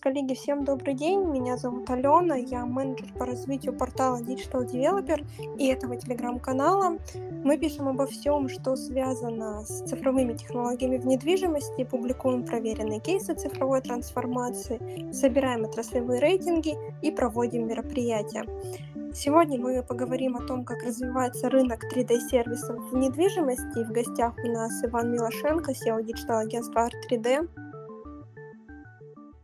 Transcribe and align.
Коллеги, 0.00 0.34
всем 0.34 0.64
добрый 0.64 0.94
день. 0.94 1.24
Меня 1.24 1.56
зовут 1.56 1.88
Алена. 1.90 2.36
Я 2.36 2.66
менеджер 2.66 3.06
по 3.18 3.24
развитию 3.24 3.72
портала 3.72 4.18
Digital 4.20 4.66
Developer 4.66 5.24
и 5.58 5.66
этого 5.66 5.96
телеграм-канала. 5.96 6.98
Мы 7.44 7.56
пишем 7.56 7.88
обо 7.88 8.06
всем, 8.06 8.48
что 8.48 8.76
связано 8.76 9.64
с 9.64 9.88
цифровыми 9.88 10.34
технологиями 10.34 10.98
в 10.98 11.06
недвижимости, 11.06 11.84
публикуем 11.84 12.44
проверенные 12.44 13.00
кейсы 13.00 13.34
цифровой 13.34 13.80
трансформации, 13.80 15.12
собираем 15.12 15.64
отраслевые 15.64 16.20
рейтинги 16.20 16.76
и 17.02 17.10
проводим 17.10 17.66
мероприятия. 17.66 18.44
Сегодня 19.14 19.58
мы 19.58 19.82
поговорим 19.82 20.36
о 20.36 20.46
том, 20.46 20.64
как 20.64 20.82
развивается 20.82 21.48
рынок 21.48 21.84
3D-сервисов 21.90 22.90
в 22.90 22.96
недвижимости. 22.96 23.84
В 23.84 23.90
гостях 23.90 24.34
у 24.44 24.48
нас 24.48 24.84
Иван 24.84 25.12
Милошенко, 25.12 25.72
CEO 25.72 26.02
digital 26.02 26.40
агентства 26.40 26.88
Art3D. 26.88 27.48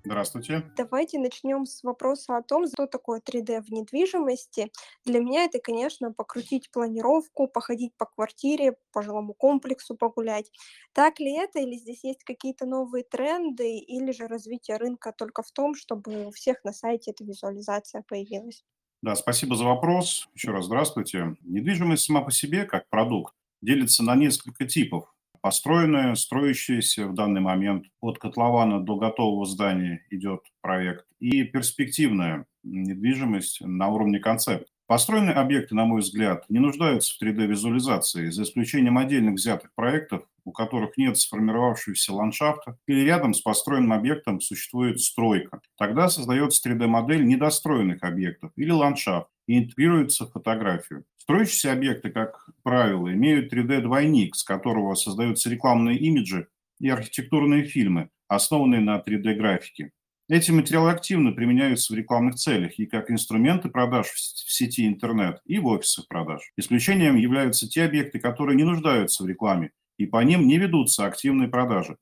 Здравствуйте. 0.05 0.64
Давайте 0.77 1.19
начнем 1.19 1.64
с 1.64 1.82
вопроса 1.84 2.37
о 2.37 2.43
том, 2.43 2.66
что 2.66 2.87
такое 2.87 3.20
3D 3.20 3.62
в 3.62 3.70
недвижимости. 3.70 4.73
Для 5.05 5.20
меня 5.20 5.45
это, 5.45 5.61
конечно, 5.61 6.12
покрутить 6.12 6.70
планировку, 6.73 7.47
походить 7.47 7.95
по 7.97 8.06
квартире, 8.06 8.77
по 8.92 9.02
жилому 9.02 9.33
комплексу 9.33 9.97
погулять. 9.97 10.51
Так 10.92 11.20
ли 11.20 11.33
это, 11.33 11.61
или 11.61 11.77
здесь 11.77 12.02
есть 12.02 12.25
какие-то 12.25 12.66
новые 12.66 13.05
тренды, 13.05 13.78
или 13.78 14.11
же 14.12 14.27
развитие 14.27 14.77
рынка 14.77 15.12
только 15.16 15.42
в 15.42 15.52
том, 15.52 15.75
чтобы 15.75 16.27
у 16.27 16.30
всех 16.33 16.64
на 16.64 16.73
сайте 16.73 17.12
эта 17.12 17.25
визуализация 17.25 18.03
появилась? 18.09 18.64
Да, 19.03 19.14
спасибо 19.14 19.56
за 19.56 19.64
вопрос. 19.64 20.28
Еще 20.34 20.50
раз 20.50 20.66
здравствуйте. 20.66 21.37
Недвижимость 21.42 22.05
сама 22.05 22.23
по 22.23 22.30
себе, 22.30 22.64
как 22.64 22.89
продукт, 22.89 23.34
делится 23.61 24.03
на 24.03 24.16
несколько 24.16 24.66
типов 24.66 25.12
построенная, 25.42 26.14
строящаяся 26.14 27.06
в 27.06 27.14
данный 27.14 27.41
момент 27.41 27.87
от 28.00 28.19
котлована 28.19 28.80
до 28.80 28.96
готового 28.96 29.45
здания 29.45 30.06
идет 30.10 30.41
проект, 30.62 31.05
и 31.19 31.42
перспективная 31.45 32.46
недвижимость 32.62 33.60
на 33.60 33.88
уровне 33.88 34.19
концепта. 34.19 34.67
Построенные 34.86 35.34
объекты, 35.34 35.75
на 35.75 35.84
мой 35.84 36.00
взгляд, 36.00 36.44
не 36.48 36.58
нуждаются 36.58 37.14
в 37.14 37.22
3D-визуализации, 37.22 38.30
за 38.30 38.42
исключением 38.42 38.98
отдельных 38.98 39.34
взятых 39.34 39.70
проектов, 39.75 40.25
у 40.44 40.52
которых 40.52 40.97
нет 40.97 41.17
сформировавшегося 41.17 42.12
ландшафта, 42.12 42.77
или 42.86 43.00
рядом 43.00 43.33
с 43.33 43.41
построенным 43.41 43.92
объектом 43.92 44.41
существует 44.41 45.00
стройка. 45.00 45.61
Тогда 45.78 46.08
создается 46.08 46.69
3D-модель 46.69 47.24
недостроенных 47.24 48.02
объектов 48.02 48.52
или 48.56 48.70
ландшафт 48.70 49.28
и 49.47 49.58
интегрируется 49.58 50.27
в 50.27 50.33
фотографию. 50.33 51.05
Строящиеся 51.23 51.70
объекты, 51.70 52.11
как 52.11 52.48
правило, 52.65 53.12
имеют 53.12 53.53
3D-двойник, 53.53 54.34
с 54.34 54.42
которого 54.42 54.97
создаются 54.97 55.48
рекламные 55.48 55.97
имиджи 55.97 56.48
и 56.81 56.89
архитектурные 56.89 57.62
фильмы, 57.62 58.09
основанные 58.27 58.81
на 58.81 58.97
3D-графике. 58.98 59.92
Эти 60.29 60.51
материалы 60.51 60.91
активно 60.91 61.31
применяются 61.31 61.92
в 61.92 61.97
рекламных 61.97 62.34
целях 62.34 62.77
и 62.81 62.87
как 62.87 63.09
инструменты 63.09 63.69
продаж 63.69 64.09
в 64.09 64.53
сети 64.53 64.84
интернет, 64.84 65.41
и 65.45 65.61
в 65.61 65.69
офисах 65.69 66.09
продаж. 66.09 66.41
Исключением 66.56 67.14
являются 67.14 67.69
те 67.69 67.84
объекты, 67.84 68.19
которые 68.19 68.57
не 68.57 68.64
нуждаются 68.64 69.23
в 69.23 69.29
рекламе, 69.29 69.70
и 69.98 70.07
по 70.07 70.25
ним 70.25 70.48
не 70.48 70.59
ведутся 70.59 71.07
активные 71.07 71.47
продажи. 71.47 71.98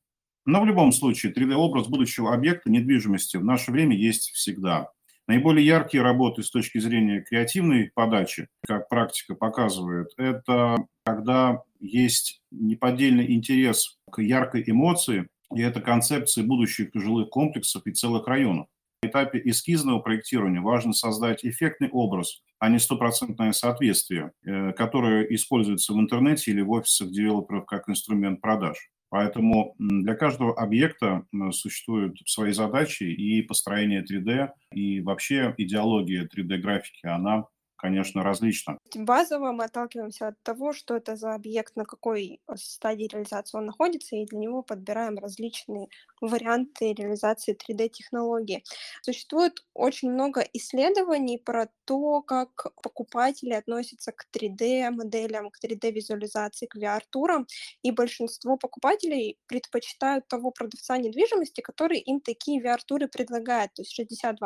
Но 0.46 0.62
в 0.62 0.64
любом 0.64 0.92
случае 0.92 1.34
3D-образ 1.34 1.88
будущего 1.88 2.32
объекта 2.32 2.70
недвижимости 2.70 3.36
в 3.36 3.44
наше 3.44 3.70
время 3.70 3.94
есть 3.94 4.30
всегда. 4.30 4.92
Наиболее 5.30 5.64
яркие 5.64 6.02
работы 6.02 6.42
с 6.42 6.50
точки 6.50 6.78
зрения 6.78 7.20
креативной 7.20 7.92
подачи, 7.94 8.48
как 8.66 8.88
практика 8.88 9.36
показывает, 9.36 10.08
это 10.16 10.74
когда 11.04 11.62
есть 11.78 12.42
неподдельный 12.50 13.32
интерес 13.32 13.96
к 14.10 14.20
яркой 14.20 14.64
эмоции, 14.66 15.28
и 15.54 15.62
это 15.62 15.80
концепции 15.80 16.42
будущих 16.42 16.90
жилых 16.94 17.30
комплексов 17.30 17.86
и 17.86 17.92
целых 17.92 18.26
районов. 18.26 18.66
На 19.04 19.06
этапе 19.06 19.40
эскизного 19.44 20.00
проектирования 20.00 20.62
важно 20.62 20.92
создать 20.92 21.44
эффектный 21.44 21.90
образ, 21.90 22.42
а 22.58 22.68
не 22.68 22.80
стопроцентное 22.80 23.52
соответствие, 23.52 24.32
э, 24.44 24.72
которое 24.72 25.22
используется 25.32 25.92
в 25.92 26.00
интернете 26.00 26.50
или 26.50 26.60
в 26.60 26.72
офисах 26.72 27.12
девелоперов 27.12 27.66
как 27.66 27.88
инструмент 27.88 28.40
продаж. 28.40 28.90
Поэтому 29.10 29.74
для 29.78 30.14
каждого 30.14 30.54
объекта 30.54 31.24
существуют 31.50 32.16
свои 32.26 32.52
задачи, 32.52 33.02
и 33.02 33.42
построение 33.42 34.04
3D, 34.04 34.50
и 34.72 35.00
вообще 35.00 35.52
идеология 35.58 36.28
3D-графики, 36.32 37.06
она 37.06 37.44
конечно, 37.80 38.22
различно. 38.22 38.78
Базово 38.94 39.52
мы 39.52 39.64
отталкиваемся 39.64 40.28
от 40.28 40.42
того, 40.42 40.72
что 40.72 40.96
это 40.96 41.16
за 41.16 41.34
объект, 41.34 41.76
на 41.76 41.84
какой 41.84 42.40
э, 42.46 42.56
стадии 42.56 43.08
реализации 43.10 43.56
он 43.56 43.66
находится, 43.66 44.16
и 44.16 44.26
для 44.26 44.38
него 44.38 44.62
подбираем 44.62 45.18
различные 45.18 45.88
варианты 46.20 46.92
реализации 46.92 47.56
3D-технологии. 47.56 48.62
Существует 49.02 49.64
очень 49.72 50.10
много 50.10 50.42
исследований 50.52 51.38
про 51.38 51.68
то, 51.86 52.22
как 52.22 52.66
покупатели 52.82 53.54
относятся 53.54 54.12
к 54.12 54.26
3D-моделям, 54.36 55.50
к 55.50 55.58
3D-визуализации, 55.64 56.66
к 56.66 56.76
VR-турам, 56.76 57.46
и 57.82 57.90
большинство 57.92 58.58
покупателей 58.58 59.38
предпочитают 59.46 60.28
того 60.28 60.50
продавца 60.50 60.98
недвижимости, 60.98 61.62
который 61.62 61.98
им 61.98 62.20
такие 62.20 62.62
VR-туры 62.62 63.08
предлагает. 63.08 63.72
То 63.74 63.82
есть 63.82 63.98
62% 63.98 64.36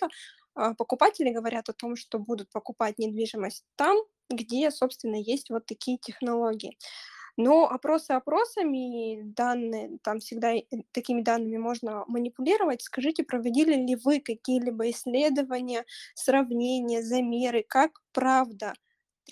а, 0.00 0.06
покупатели 0.76 1.30
говорят 1.30 1.68
о 1.68 1.72
том, 1.72 1.96
что 1.96 2.18
будут 2.18 2.50
покупать 2.50 2.98
недвижимость 2.98 3.64
там, 3.76 3.96
где, 4.30 4.70
собственно, 4.70 5.16
есть 5.16 5.50
вот 5.50 5.66
такие 5.66 5.98
технологии. 5.98 6.76
Но 7.36 7.66
опросы 7.70 8.10
опросами, 8.10 9.22
данные, 9.22 9.98
там 10.02 10.18
всегда 10.18 10.54
такими 10.92 11.22
данными 11.22 11.56
можно 11.56 12.04
манипулировать. 12.08 12.82
Скажите, 12.82 13.22
проводили 13.22 13.74
ли 13.76 13.96
вы 13.96 14.20
какие-либо 14.20 14.90
исследования, 14.90 15.84
сравнения, 16.14 17.00
замеры, 17.02 17.64
как 17.66 18.00
правда 18.12 18.74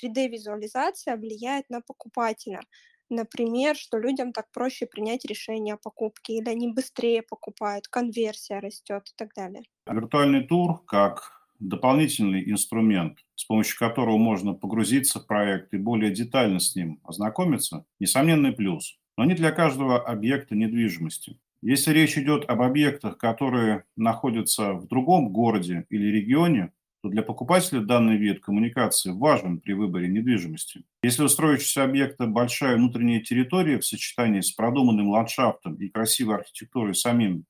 3D-визуализация 0.01 1.17
влияет 1.17 1.69
на 1.69 1.81
покупателя? 1.81 2.61
Например, 3.09 3.77
что 3.77 3.99
людям 3.99 4.33
так 4.33 4.51
проще 4.53 4.87
принять 4.87 5.25
решение 5.25 5.75
о 5.75 5.79
покупке, 5.79 6.35
или 6.35 6.49
они 6.49 6.73
быстрее 6.73 7.23
покупают, 7.23 7.87
конверсия 7.89 8.59
растет 8.59 9.09
и 9.09 9.13
так 9.17 9.33
далее. 9.35 9.63
Виртуальный 9.87 10.45
тур 10.45 10.85
как 10.87 11.37
дополнительный 11.61 12.51
инструмент, 12.51 13.19
с 13.35 13.45
помощью 13.45 13.79
которого 13.79 14.19
можно 14.19 14.55
погрузиться 14.55 15.21
в 15.21 15.27
проект 15.27 15.73
и 15.73 15.79
более 15.79 16.11
детально 16.11 16.59
с 16.59 16.75
ним 16.75 17.01
ознакомиться, 17.05 17.87
несомненный 18.01 18.53
плюс. 18.53 18.99
Но 19.17 19.25
не 19.25 19.35
для 19.35 19.53
каждого 19.53 19.99
объекта 19.99 20.55
недвижимости. 20.55 21.39
Если 21.63 21.93
речь 21.93 22.19
идет 22.19 22.45
об 22.49 22.61
объектах, 22.61 23.17
которые 23.17 23.85
находятся 23.97 24.75
в 24.75 24.87
другом 24.89 25.33
городе 25.33 25.87
или 25.89 26.07
регионе, 26.07 26.73
то 27.07 27.11
для 27.11 27.23
покупателя 27.23 27.81
данный 27.81 28.17
вид 28.17 28.41
коммуникации 28.41 29.13
важен 29.13 29.61
при 29.61 29.75
выборе 29.75 30.09
недвижимости. 30.09 30.83
Если 31.03 31.23
у 31.23 31.29
строящегося 31.29 31.85
объекта 31.85 32.27
большая 32.27 32.77
внутренняя 32.77 33.21
территория 33.21 33.79
в 33.79 33.87
сочетании 33.87 34.41
с 34.41 34.51
продуманным 34.53 35.11
ландшафтом 35.11 35.77
и 35.77 35.89
красивой 35.89 36.37
архитектурой 36.37 36.95
самим, 36.95 37.45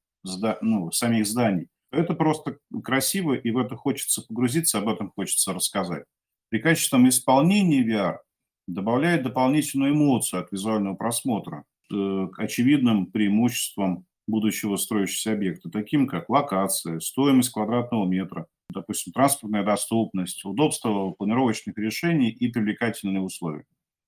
ну, 0.60 0.90
самих 0.90 1.26
зданий, 1.26 1.68
то 1.90 1.98
это 1.98 2.14
просто 2.14 2.58
красиво, 2.84 3.34
и 3.34 3.50
в 3.50 3.58
это 3.58 3.76
хочется 3.76 4.22
погрузиться, 4.26 4.78
об 4.78 4.88
этом 4.88 5.10
хочется 5.16 5.54
рассказать. 5.54 6.04
При 6.50 6.58
качественном 6.58 7.08
исполнении 7.08 7.84
VR 7.84 8.18
добавляет 8.66 9.22
дополнительную 9.22 9.92
эмоцию 9.92 10.42
от 10.42 10.52
визуального 10.52 10.96
просмотра 10.96 11.64
э, 11.90 12.28
к 12.32 12.38
очевидным 12.38 13.06
преимуществам 13.06 14.04
будущего 14.26 14.76
строящегося 14.76 15.32
объекта, 15.32 15.70
таким 15.70 16.06
как 16.06 16.28
локация, 16.28 17.00
стоимость 17.00 17.50
квадратного 17.50 18.06
метра, 18.06 18.48
допустим, 18.72 19.12
транспортная 19.12 19.64
доступность, 19.64 20.44
удобство 20.44 21.10
планировочных 21.12 21.76
решений 21.78 22.30
и 22.30 22.48
привлекательные 22.48 23.20
условия. 23.20 23.64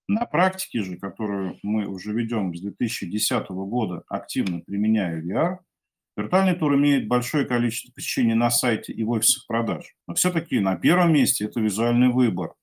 На 0.08 0.24
практике 0.24 0.82
же, 0.82 0.96
которую 0.96 1.58
мы 1.62 1.86
уже 1.86 2.12
ведем 2.12 2.54
с 2.54 2.60
2010 2.62 3.48
года, 3.50 4.04
активно 4.08 4.60
применяя 4.60 5.20
VR, 5.20 5.58
виртуальный 6.16 6.54
тур 6.54 6.76
имеет 6.76 7.08
большое 7.08 7.44
количество 7.44 7.92
посещений 7.92 8.34
на 8.34 8.50
сайте 8.50 8.92
и 8.92 9.04
в 9.04 9.10
офисах 9.10 9.46
продаж. 9.46 9.94
Но 10.06 10.14
все-таки 10.14 10.60
на 10.60 10.76
первом 10.76 11.12
месте 11.12 11.44
это 11.44 11.60
визуальный 11.60 12.08
выбор. 12.08 12.54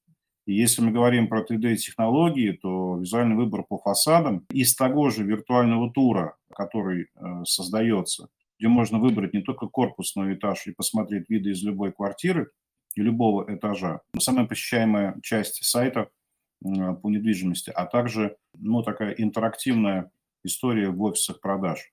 И 0.48 0.54
если 0.54 0.82
мы 0.82 0.92
говорим 0.92 1.28
про 1.28 1.44
3D-технологии, 1.44 2.52
то 2.52 2.98
визуальный 2.98 3.36
выбор 3.36 3.64
по 3.64 3.78
фасадам 3.78 4.46
из 4.52 4.76
того 4.76 5.10
же 5.10 5.24
виртуального 5.24 5.92
тура, 5.92 6.38
который 6.52 7.04
э, 7.16 7.44
создается, 7.46 8.30
где 8.60 8.68
можно 8.68 9.00
выбрать 9.00 9.34
не 9.34 9.42
только 9.42 9.68
корпус, 9.68 10.16
но 10.16 10.30
и 10.30 10.36
этаж 10.36 10.68
и 10.68 10.72
посмотреть 10.72 11.30
виды 11.30 11.52
из 11.52 11.64
любой 11.64 11.92
квартиры 11.92 12.52
и 12.96 13.02
любого 13.02 13.46
этажа. 13.54 14.02
Самая 14.20 14.46
посещаемая 14.46 15.20
часть 15.22 15.64
сайта 15.64 16.10
по 16.62 17.10
недвижимости, 17.10 17.70
а 17.70 17.86
также 17.86 18.38
ну, 18.54 18.82
такая 18.82 19.12
интерактивная 19.12 20.12
история 20.44 20.90
в 20.90 21.02
офисах 21.02 21.42
продаж. 21.42 21.92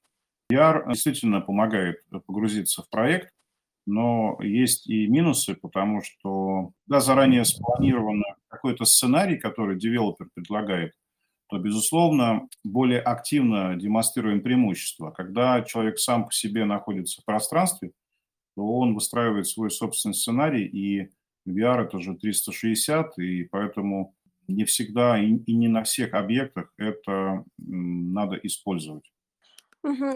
VR 0.53 0.85
действительно 0.89 1.41
помогает 1.41 1.97
погрузиться 2.27 2.83
в 2.83 2.91
проект, 2.91 3.33
но 3.87 4.39
есть 4.41 4.87
и 4.87 5.07
минусы, 5.09 5.55
потому 5.55 6.03
что 6.03 6.73
да, 6.87 7.01
заранее 7.01 7.45
спланирован 7.45 8.23
какой-то 8.49 8.85
сценарий, 8.85 9.39
который 9.39 9.79
девелопер 9.79 10.29
предлагает, 10.35 10.93
то, 11.53 11.59
безусловно, 11.59 12.49
более 12.65 13.01
активно 13.01 13.77
демонстрируем 13.77 14.41
преимущество. 14.41 15.11
Когда 15.11 15.61
человек 15.61 15.99
сам 15.99 16.25
по 16.25 16.33
себе 16.33 16.65
находится 16.65 17.21
в 17.21 17.27
пространстве, 17.27 17.93
то 18.57 18.65
он 18.65 18.95
выстраивает 18.95 19.47
свой 19.47 19.71
собственный 19.71 20.15
сценарий, 20.15 20.65
и 20.65 21.11
VR 21.47 21.85
это 21.85 22.01
же 22.01 22.15
360, 22.15 23.19
и 23.19 23.45
поэтому 23.45 24.15
не 24.49 24.65
всегда 24.65 25.23
и, 25.23 25.35
и 25.35 25.55
не 25.55 25.69
на 25.69 25.83
всех 25.83 26.15
объектах 26.15 26.73
это 26.79 27.45
надо 27.59 28.37
использовать. 28.37 29.13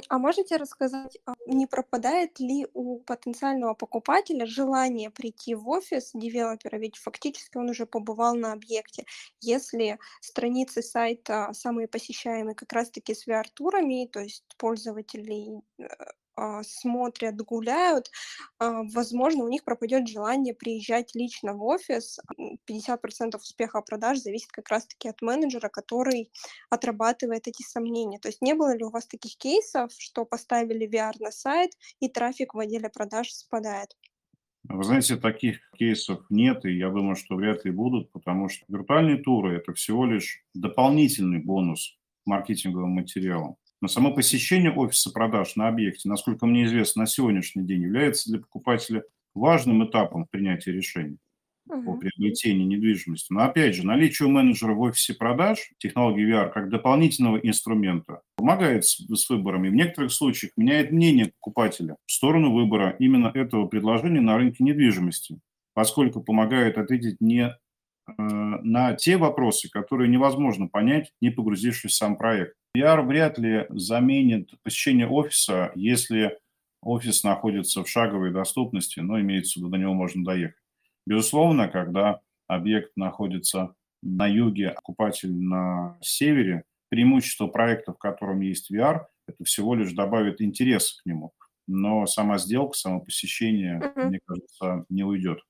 А 0.09 0.19
можете 0.19 0.57
рассказать, 0.57 1.19
а, 1.25 1.35
не 1.47 1.67
пропадает 1.67 2.39
ли 2.39 2.67
у 2.73 3.01
потенциального 3.01 3.75
покупателя 3.75 4.47
желание 4.47 5.11
прийти 5.11 5.55
в 5.55 5.69
офис 5.69 6.13
девелопера, 6.15 6.77
ведь 6.79 6.97
фактически 6.97 7.57
он 7.57 7.71
уже 7.71 7.85
побывал 7.85 8.37
на 8.37 8.53
объекте. 8.53 9.05
Если 9.41 9.99
страницы 10.21 10.83
сайта 10.83 11.51
самые 11.53 11.89
посещаемые 11.89 12.55
как 12.55 12.73
раз-таки 12.73 13.15
с 13.15 13.27
VR-турами, 13.27 14.07
то 14.07 14.21
есть 14.21 14.45
пользователей 14.57 15.63
э, 15.79 15.85
смотрят, 16.63 17.37
гуляют, 17.37 18.11
а, 18.59 18.83
возможно, 18.95 19.45
у 19.45 19.49
них 19.49 19.65
пропадет 19.65 20.09
желание 20.09 20.55
приезжать 20.55 21.15
лично 21.15 21.55
в 21.55 21.63
офис. 21.65 22.19
50% 22.67 23.37
успеха 23.37 23.81
продаж 23.83 24.19
зависит 24.19 24.51
как 24.51 24.69
раз-таки 24.69 25.09
от 25.09 25.23
менеджера, 25.23 25.69
который 25.69 26.31
отрабатывает 26.71 27.49
эти 27.49 27.63
сомнения. 27.63 28.19
То 28.19 28.29
есть 28.29 28.43
не 28.43 28.55
было 28.55 28.77
ли 28.77 28.85
у 28.85 28.91
вас 28.91 29.07
таких 29.07 29.37
кейсов, 29.37 29.93
что 29.99 30.25
поставили 30.25 30.89
VR 30.89 31.15
на 31.21 31.31
сайт, 31.31 31.71
и 32.01 32.09
трафик 32.09 32.55
в 32.55 32.59
отделе 32.59 32.89
продаж 32.89 33.31
спадает? 33.31 33.97
Вы 34.69 34.83
знаете, 34.83 35.17
таких 35.17 35.61
кейсов 35.79 36.25
нет, 36.29 36.65
и 36.65 36.77
я 36.77 36.91
думаю, 36.91 37.15
что 37.15 37.37
вряд 37.37 37.65
ли 37.65 37.71
будут, 37.71 38.11
потому 38.11 38.49
что 38.49 38.65
виртуальные 38.69 39.19
туры– 39.19 39.57
это 39.59 39.73
всего 39.75 40.05
лишь 40.07 40.45
дополнительный 40.55 41.39
бонус 41.39 41.97
маркетинговым 42.25 42.91
материалам. 42.91 43.57
Но 43.83 43.89
само 43.89 44.13
посещение 44.13 44.73
офиса 44.73 45.11
продаж 45.13 45.57
на 45.57 45.69
объекте, 45.69 46.09
насколько 46.09 46.47
мне 46.47 46.65
известно, 46.65 47.03
на 47.03 47.07
сегодняшний 47.07 47.65
день 47.65 47.83
является 47.83 48.31
для 48.31 48.41
покупателя 48.41 49.03
важным 49.35 49.85
этапом 49.87 50.27
принятия 50.27 50.73
решения 50.73 51.19
uh-huh. 51.69 51.85
по 51.85 51.97
приобретению 51.97 52.67
недвижимости. 52.67 53.33
Но 53.33 53.43
опять 53.43 53.75
же, 53.75 53.87
наличие 53.87 54.29
у 54.29 54.31
менеджера 54.31 54.73
в 54.73 54.81
офисе 54.81 55.15
продаж 55.15 55.71
технологии 55.79 56.27
VR 56.27 56.51
как 56.51 56.71
дополнительного 56.71 57.39
инструмента 57.39 58.23
помогает 58.37 58.85
с, 58.85 58.99
с 58.99 59.29
выбором 59.31 59.65
и 59.65 59.71
в 59.71 59.75
некоторых 59.75 60.13
случаях 60.13 60.53
меняет 60.57 60.91
мнение 60.93 61.33
покупателя 61.39 61.97
в 62.07 62.13
сторону 62.13 62.53
выбора 62.53 62.97
именно 62.99 63.31
этого 63.35 63.67
предложения 63.67 64.21
на 64.21 64.37
рынке 64.37 64.65
недвижимости, 64.65 65.39
поскольку 65.75 66.23
помогает 66.23 66.79
ответить 66.79 67.21
не 67.21 67.43
э, 67.43 68.13
на 68.17 68.95
те 68.95 69.17
вопросы, 69.17 69.69
которые 69.71 70.09
невозможно 70.09 70.69
понять, 70.69 71.13
не 71.21 71.31
погрузившись 71.31 71.93
в 71.93 71.95
сам 71.95 72.17
проект. 72.17 72.55
VR 72.77 73.03
вряд 73.03 73.39
ли 73.39 73.67
заменит 73.71 74.51
посещение 74.63 75.09
офиса, 75.09 75.73
если 75.75 76.39
офис 76.83 77.25
находится 77.25 77.83
в 77.83 77.89
шаговой 77.89 78.33
доступности, 78.33 79.01
но 79.01 79.21
имеется 79.21 79.55
в 79.55 79.57
виду, 79.57 79.71
до 79.71 79.79
него 79.79 79.95
можно 79.95 80.25
доехать. 80.25 80.63
Безусловно, 81.07 81.69
когда 81.69 82.21
объект 82.47 82.93
находится 82.97 83.75
на 84.03 84.27
юге, 84.27 84.69
окупатель 84.69 85.33
на 85.33 85.99
севере, 86.01 86.65
преимущество 86.89 87.47
проекта, 87.47 87.93
в 87.93 87.99
котором 87.99 88.41
есть 88.41 88.73
VR, 88.73 89.07
это 89.27 89.45
всего 89.45 89.75
лишь 89.75 89.93
добавит 89.93 90.41
интерес 90.41 91.01
к 91.01 91.07
нему. 91.07 91.33
Но 91.67 92.07
сама 92.07 92.39
сделка, 92.39 92.77
само 92.77 93.01
посещение, 93.01 93.81
uh-huh. 93.81 94.07
мне 94.07 94.21
кажется, 94.25 94.85
не 94.89 95.03
уйдет. 95.03 95.41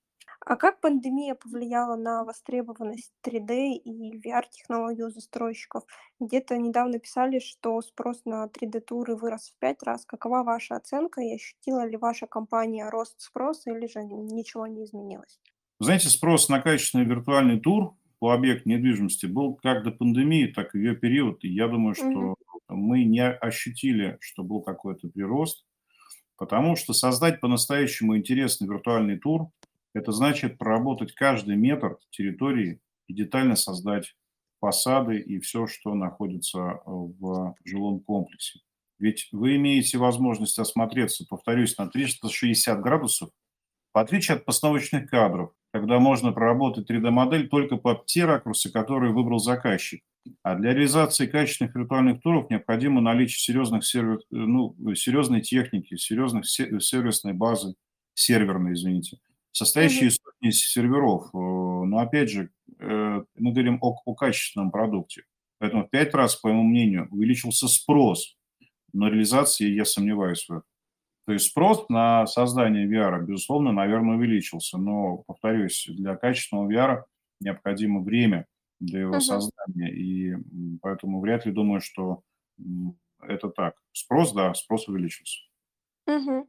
А 0.47 0.55
как 0.55 0.81
пандемия 0.81 1.35
повлияла 1.35 1.97
на 1.97 2.23
востребованность 2.23 3.13
3D 3.27 3.73
и 3.73 4.17
VR-технологий 4.17 5.03
у 5.03 5.11
застройщиков? 5.11 5.83
Где-то 6.21 6.57
недавно 6.57 7.01
писали, 7.01 7.41
что 7.41 7.83
спрос 7.83 8.25
на 8.25 8.47
3D-туры 8.47 9.17
вырос 9.17 9.51
в 9.51 9.59
пять 9.59 9.83
раз. 9.83 10.07
Какова 10.07 10.45
ваша 10.45 10.77
оценка 10.77 11.21
и 11.21 11.35
ощутила 11.35 11.85
ли 11.85 11.97
ваша 11.97 12.29
компания 12.29 12.89
рост 12.89 13.21
спроса 13.21 13.73
или 13.73 13.89
же 13.89 14.05
ничего 14.05 14.69
не 14.69 14.85
изменилось? 14.85 15.41
Знаете, 15.81 16.11
спрос 16.11 16.49
на 16.49 16.61
качественный 16.61 17.07
виртуальный 17.07 17.59
тур 17.59 17.97
по 18.21 18.33
объекту 18.33 18.69
недвижимости 18.69 19.27
был 19.27 19.57
как 19.57 19.83
до 19.83 19.91
пандемии, 19.91 20.47
так 20.47 20.77
и 20.77 20.79
в 20.79 20.81
ее 20.81 20.95
период. 20.95 21.43
И 21.43 21.49
я 21.49 21.67
думаю, 21.67 21.97
что 21.97 22.07
угу. 22.07 22.37
мы 22.69 23.03
не 23.03 23.29
ощутили, 23.29 24.17
что 24.21 24.45
был 24.45 24.63
какой-то 24.63 25.09
прирост, 25.09 25.67
потому 26.39 26.77
что 26.77 26.93
создать 26.93 27.41
по-настоящему 27.41 28.17
интересный 28.17 28.69
виртуальный 28.69 29.19
тур 29.19 29.51
это 29.97 30.13
значит 30.13 30.59
проработать 30.59 31.13
каждый 31.15 31.57
метр 31.57 31.97
территории 32.11 32.81
и 33.09 33.15
детально 33.15 33.57
создать 33.57 34.15
фасады 34.61 35.19
и 35.19 35.41
все, 35.41 35.67
что 35.67 35.95
находится 35.95 36.59
э, 36.59 36.81
в 36.85 37.55
жилом 37.65 38.01
комплексе. 38.01 38.61
Ведь 38.99 39.29
вы 39.33 39.57
имеете 39.57 39.97
возможность 39.97 40.59
осмотреться, 40.59 41.25
повторюсь, 41.29 41.79
на 41.79 41.87
360 41.87 42.81
градусов, 42.81 43.31
в 43.95 43.99
отличие 43.99 44.37
от 44.37 44.45
постановочных 44.45 45.09
кадров, 45.09 45.53
когда 45.73 45.99
можно 45.99 46.33
проработать 46.33 46.91
3D-модель 46.91 47.49
только 47.49 47.77
под 47.77 48.05
те 48.05 48.27
ракурсы, 48.27 48.71
которые 48.71 49.15
выбрал 49.15 49.39
заказчик. 49.39 50.03
А 50.43 50.57
для 50.57 50.75
реализации 50.75 51.27
качественных 51.27 51.75
виртуальных 51.75 52.21
туров 52.21 52.51
необходимо 52.51 53.01
наличие 53.01 53.39
серьезных 53.39 53.87
сервер, 53.87 54.19
э, 54.19 54.21
ну, 54.31 54.77
серьезной 54.95 55.41
техники, 55.41 55.97
серьезных 55.97 56.47
сервисной 56.47 57.33
базы, 57.33 57.77
серверной, 58.13 58.75
извините, 58.75 59.19
состоящие 59.57 60.09
из 60.09 60.17
сотни 60.17 60.51
серверов. 60.51 61.29
Э, 61.33 61.39
но 61.39 61.99
опять 61.99 62.31
же, 62.31 62.51
э, 62.79 63.23
мы 63.37 63.53
говорим 63.53 63.79
о, 63.81 63.97
о 64.05 64.15
качественном 64.15 64.71
продукте. 64.71 65.25
Поэтому 65.59 65.87
в 65.87 65.91
пять 65.91 66.13
раз, 66.13 66.37
по 66.37 66.49
моему 66.49 66.65
мнению, 66.65 67.09
увеличился 67.11 67.67
спрос. 67.67 68.37
На 68.93 69.09
реализации 69.09 69.71
я 69.71 69.87
сомневаюсь 69.87 70.47
в 70.47 70.53
этом. 70.53 70.65
То 71.27 71.33
есть 71.33 71.47
спрос 71.47 71.89
на 71.89 72.27
создание 72.27 72.87
VR, 72.87 73.25
безусловно, 73.25 73.73
наверное, 73.73 74.17
увеличился. 74.17 74.77
Но, 74.77 75.25
повторюсь, 75.27 75.89
для 75.89 76.17
качественного 76.17 76.71
VR 76.71 77.05
необходимо 77.41 78.03
время 78.03 78.47
для 78.79 79.01
его 79.01 79.17
uh-huh. 79.17 79.21
создания. 79.21 79.91
И 79.91 80.37
поэтому 80.83 81.21
вряд 81.21 81.47
ли 81.47 81.53
думаю, 81.53 81.81
что 81.81 82.23
это 83.23 83.49
так. 83.49 83.75
Спрос, 83.93 84.35
да, 84.35 84.53
спрос 84.53 84.87
увеличился. 84.87 85.41
Угу. 86.07 86.49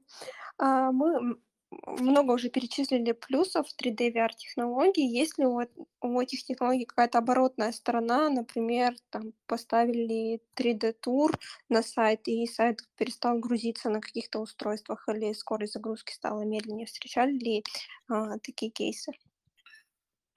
А 0.60 0.92
мы 0.92 1.38
много 1.70 2.34
уже 2.34 2.50
перечислили 2.50 3.12
плюсов 3.12 3.68
3D 3.82 4.14
VR-технологий. 4.14 5.06
Есть 5.06 5.38
ли 5.38 5.46
у, 5.46 5.62
у 6.02 6.22
этих 6.22 6.44
технологий 6.44 6.86
какая-то 6.86 7.18
оборотная 7.18 7.72
сторона? 7.72 8.30
Например, 8.30 8.96
там 9.10 9.34
поставили 9.48 10.42
3D-тур 10.56 11.38
на 11.70 11.82
сайт, 11.84 12.28
и 12.28 12.46
сайт 12.48 12.80
перестал 12.98 13.40
грузиться 13.40 13.90
на 13.90 14.00
каких-то 14.00 14.40
устройствах, 14.40 15.08
или 15.10 15.34
скорость 15.34 15.74
загрузки 15.74 16.14
стала 16.14 16.44
медленнее. 16.44 16.86
Встречали 16.86 17.34
ли 17.34 17.64
а, 18.08 18.40
такие 18.40 18.72
кейсы? 18.72 19.12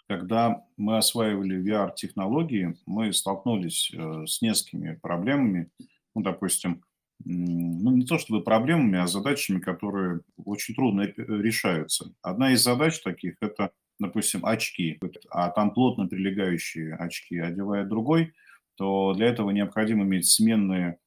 Когда 0.09 0.67
мы 0.77 0.99
осваивали 0.99 1.63
VR-технологии, 1.63 2.77
мы 2.87 3.13
столкнулись 3.13 3.93
э, 3.95 4.27
с 4.27 4.43
несколькими 4.43 4.97
проблемами. 4.97 5.71
Ну, 6.17 6.23
допустим, 6.23 6.83
ну, 7.25 7.91
не 7.91 8.07
то 8.07 8.19
чтобы 8.19 8.43
проблемами, 8.43 8.99
а 8.99 9.07
задачами, 9.07 9.61
которые 9.61 10.21
очень 10.45 10.75
трудно 10.75 11.03
э, 11.03 11.13
решаются. 11.17 12.13
Одна 12.23 12.53
из 12.53 12.63
задач 12.63 13.01
таких– 13.01 13.37
это, 13.41 13.73
допустим, 13.99 14.45
очки, 14.45 14.99
а 15.31 15.51
там 15.51 15.73
плотно 15.73 16.07
прилегающие 16.07 16.95
очки 16.95 17.39
одевает 17.39 17.89
другой, 17.89 18.33
то 18.77 19.13
для 19.15 19.27
этого 19.27 19.51
необходимо 19.51 20.05
иметь 20.05 20.27
сменные 20.27 20.99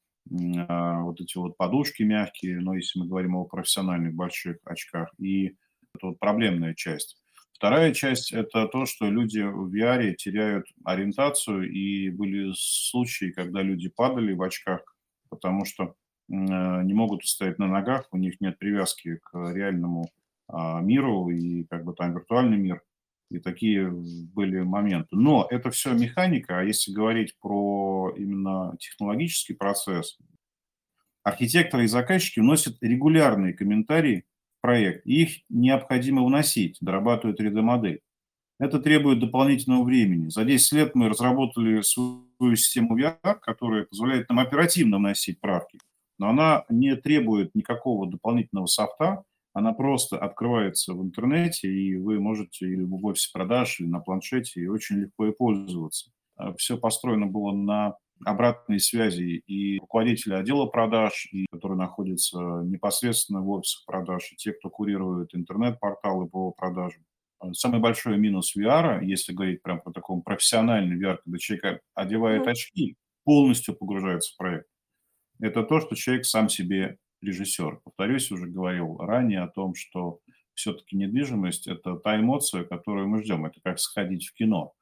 а, 0.68 1.00
вот 1.00 1.20
эти 1.20 1.36
вот 1.36 1.56
подушки 1.56 2.02
мягкие, 2.02 2.60
но 2.60 2.74
если 2.74 3.00
мы 3.00 3.06
говорим 3.06 3.36
о 3.36 3.44
профессиональных 3.44 4.14
больших 4.14 4.58
очках, 4.64 5.12
и 5.18 5.56
это 5.94 6.06
вот 6.08 6.18
проблемная 6.18 6.74
часть. 6.74 7.18
Вторая 7.52 7.92
часть– 7.92 8.32
это 8.32 8.66
то, 8.66 8.84
что 8.86 9.08
люди 9.08 9.40
в 9.40 9.72
VR 9.74 10.14
теряют 10.14 10.66
ориентацию, 10.84 11.70
и 11.70 12.10
были 12.10 12.52
случаи, 12.56 13.30
когда 13.30 13.62
люди 13.62 13.88
падали 13.88 14.32
в 14.32 14.42
очках, 14.42 14.82
потому 15.28 15.64
что 15.64 15.94
не 16.28 16.94
могут 16.94 17.24
стоять 17.26 17.58
на 17.58 17.66
ногах, 17.66 18.08
у 18.10 18.16
них 18.16 18.40
нет 18.40 18.58
привязки 18.58 19.20
к 19.22 19.52
реальному 19.52 20.10
а, 20.48 20.80
миру 20.80 21.30
и 21.30 21.64
как 21.64 21.84
бы 21.84 21.94
там 21.94 22.14
виртуальный 22.14 22.56
мир. 22.56 22.82
И 23.30 23.38
такие 23.38 23.90
были 23.90 24.60
моменты. 24.60 25.16
Но 25.16 25.46
это 25.50 25.70
все 25.70 25.92
механика, 25.94 26.58
а 26.58 26.62
если 26.62 26.92
говорить 26.92 27.34
про 27.40 28.14
именно 28.16 28.76
технологический 28.78 29.54
процесс, 29.54 30.18
архитекторы 31.22 31.84
и 31.84 31.88
заказчики 31.88 32.40
вносят 32.40 32.76
регулярные 32.82 33.54
комментарии 33.54 34.24
в 34.58 34.60
проект, 34.60 35.06
их 35.06 35.40
необходимо 35.48 36.24
вносить, 36.24 36.76
дорабатывая 36.80 37.34
3D-модель. 37.34 38.00
Это 38.60 38.78
требует 38.78 39.18
дополнительного 39.18 39.82
времени. 39.82 40.28
За 40.28 40.44
10 40.44 40.72
лет 40.72 40.94
мы 40.94 41.08
разработали 41.08 41.80
свою 41.80 42.56
систему 42.56 42.96
VR, 42.96 43.38
которая 43.40 43.84
позволяет 43.84 44.28
нам 44.28 44.38
оперативно 44.38 44.98
вносить 44.98 45.40
правки 45.40 45.78
но 46.18 46.28
она 46.28 46.64
не 46.68 46.96
требует 46.96 47.54
никакого 47.54 48.10
дополнительного 48.10 48.66
софта, 48.66 49.24
она 49.52 49.72
просто 49.72 50.18
открывается 50.18 50.94
в 50.94 51.02
интернете, 51.02 51.68
и 51.68 51.96
вы 51.96 52.18
можете 52.18 52.66
или 52.66 52.82
в 52.82 53.04
офисе 53.06 53.30
продаж, 53.32 53.80
или 53.80 53.86
на 53.86 54.00
планшете, 54.00 54.60
и 54.60 54.66
очень 54.66 54.96
легко 54.96 55.26
ей 55.26 55.32
пользоваться. 55.32 56.10
все 56.58 56.76
построено 56.76 57.26
было 57.26 57.52
на 57.52 57.96
обратной 58.24 58.80
связи 58.80 59.42
и 59.46 59.78
руководителя 59.78 60.38
отдела 60.38 60.66
продаж, 60.66 61.28
и 61.32 61.46
которые 61.52 61.78
находятся 61.78 62.38
непосредственно 62.64 63.42
в 63.42 63.50
офисах 63.50 63.84
продаж, 63.86 64.32
и 64.32 64.36
те, 64.36 64.52
кто 64.52 64.70
курирует 64.70 65.34
интернет-порталы 65.34 66.26
по 66.28 66.50
продажам. 66.52 67.04
Самый 67.52 67.80
большой 67.80 68.16
минус 68.16 68.56
VR, 68.56 69.04
если 69.04 69.32
говорить 69.32 69.62
прям 69.62 69.80
про 69.80 69.92
таком 69.92 70.22
профессиональный 70.22 70.98
VR, 70.98 71.18
когда 71.22 71.38
человек 71.38 71.80
одевает 71.94 72.46
очки, 72.46 72.96
полностью 73.24 73.76
погружается 73.76 74.32
в 74.32 74.36
проект, 74.36 74.66
это 75.40 75.62
то, 75.62 75.80
что 75.80 75.94
человек 75.94 76.26
сам 76.26 76.48
себе 76.48 76.98
режиссер. 77.20 77.80
Повторюсь, 77.84 78.30
уже 78.30 78.46
говорил 78.46 78.98
ранее 78.98 79.42
о 79.42 79.48
том, 79.48 79.74
что 79.74 80.20
все-таки 80.54 80.96
недвижимость– 80.96 81.66
это 81.68 81.96
та 81.96 82.18
эмоция, 82.18 82.64
которую 82.64 83.08
мы 83.08 83.22
ждем. 83.22 83.44
Это 83.46 83.60
как 83.62 83.78
сходить 83.78 84.26
в 84.26 84.34
кино. 84.34 84.72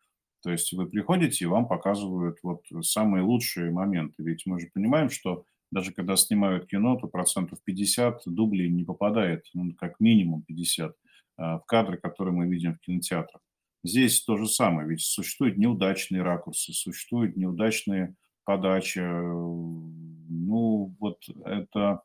То 0.42 0.50
есть 0.50 0.73
вы 0.73 0.87
приходите, 0.87 1.44
и 1.44 1.49
вам 1.49 1.68
показывают 1.68 2.38
вот 2.42 2.64
самые 2.82 3.23
лучшие 3.23 3.71
моменты. 3.71 4.23
Ведь 4.23 4.44
мы 4.44 4.61
же 4.61 4.68
понимаем, 4.75 5.09
что 5.09 5.44
даже 5.71 5.92
когда 5.92 6.16
снимают 6.16 6.66
кино, 6.66 6.97
то 6.97 7.06
процентов 7.06 7.59
50 7.64 8.23
дублей 8.26 8.68
не 8.68 8.85
попадает, 8.85 9.47
ну, 9.54 9.73
как 9.75 10.00
минимум 10.00 10.42
50, 10.42 10.94
а, 11.38 11.59
в 11.59 11.64
кадры, 11.64 11.97
которые 11.97 12.35
мы 12.35 12.47
видим 12.47 12.75
в 12.75 12.80
кинотеатрах. 12.80 13.40
Здесь 13.85 14.23
то 14.23 14.37
же 14.37 14.47
самое, 14.47 14.88
ведь 14.88 15.00
существуют 15.00 15.56
неудачные 15.56 16.23
ракурсы, 16.23 16.73
существуют 16.73 17.37
неудачные 17.37 18.14
подачи. 18.44 19.00
Ну, 19.00 20.94
вот 20.99 21.18
это 21.44 22.02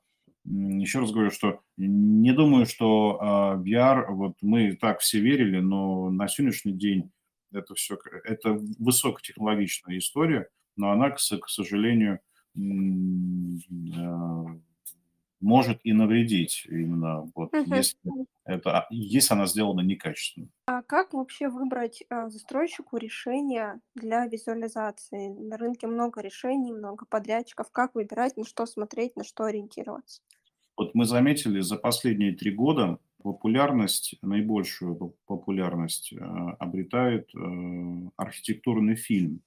еще 0.48 1.00
раз 1.00 1.12
говорю, 1.12 1.32
что 1.32 1.62
не 1.76 2.32
думаю, 2.32 2.66
что 2.66 3.18
а, 3.20 3.56
VR, 3.58 4.06
вот 4.12 4.38
мы 4.42 4.76
так 4.76 5.00
все 5.00 5.20
верили, 5.20 5.60
но 5.60 6.10
на 6.10 6.28
сегодняшний 6.28 6.74
день 6.74 7.12
это 7.52 7.76
все, 7.76 7.98
это 8.24 8.58
высокотехнологичная 8.80 9.98
история, 9.98 10.48
но 10.76 10.92
она, 10.92 11.10
к, 11.12 11.18
к 11.18 11.50
сожалению, 11.50 12.20
а, 12.56 14.46
может 15.40 15.80
и 15.84 15.94
навредить 15.94 16.66
именно 16.70 17.30
вот 17.36 17.54
угу. 17.54 17.76
если 17.76 18.00
это 18.46 18.88
если 18.90 19.34
она 19.34 19.46
сделана 19.46 19.82
некачественно. 19.82 20.48
А 20.66 20.82
как 20.82 21.14
вообще 21.14 21.50
выбрать 21.50 22.04
а, 22.10 22.30
застройщику 22.30 22.98
решение 22.98 23.80
для 23.96 24.26
визуализации? 24.26 25.28
На 25.28 25.58
рынке 25.58 25.88
много 25.88 26.22
решений, 26.22 26.72
много 26.72 27.06
подрядчиков. 27.06 27.72
Как 27.72 27.96
выбирать, 27.96 28.38
на 28.38 28.46
что 28.46 28.66
смотреть, 28.66 29.16
на 29.16 29.24
что 29.24 29.44
ориентироваться? 29.44 30.22
Вот 30.78 30.96
мы 30.96 31.06
заметили 31.06 31.60
за 31.60 31.76
последние 31.76 32.36
три 32.36 32.52
года 32.52 33.00
популярность, 33.22 34.16
наибольшую 34.22 35.16
популярность 35.26 36.14
э, 36.14 36.18
обретает 36.60 37.30
э, 37.36 37.40
архитектурный 38.16 38.96
фильм. 38.96 39.42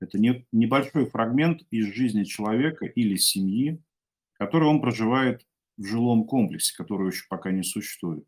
Это 0.00 0.18
не, 0.18 0.46
небольшой 0.52 1.06
фрагмент 1.06 1.62
из 1.70 1.86
жизни 1.86 2.24
человека 2.24 2.86
или 2.86 3.16
семьи, 3.16 3.82
который 4.38 4.68
он 4.68 4.80
проживает 4.80 5.46
в 5.76 5.84
жилом 5.84 6.24
комплексе, 6.24 6.74
который 6.76 7.08
еще 7.08 7.24
пока 7.28 7.50
не 7.50 7.62
существует. 7.62 8.24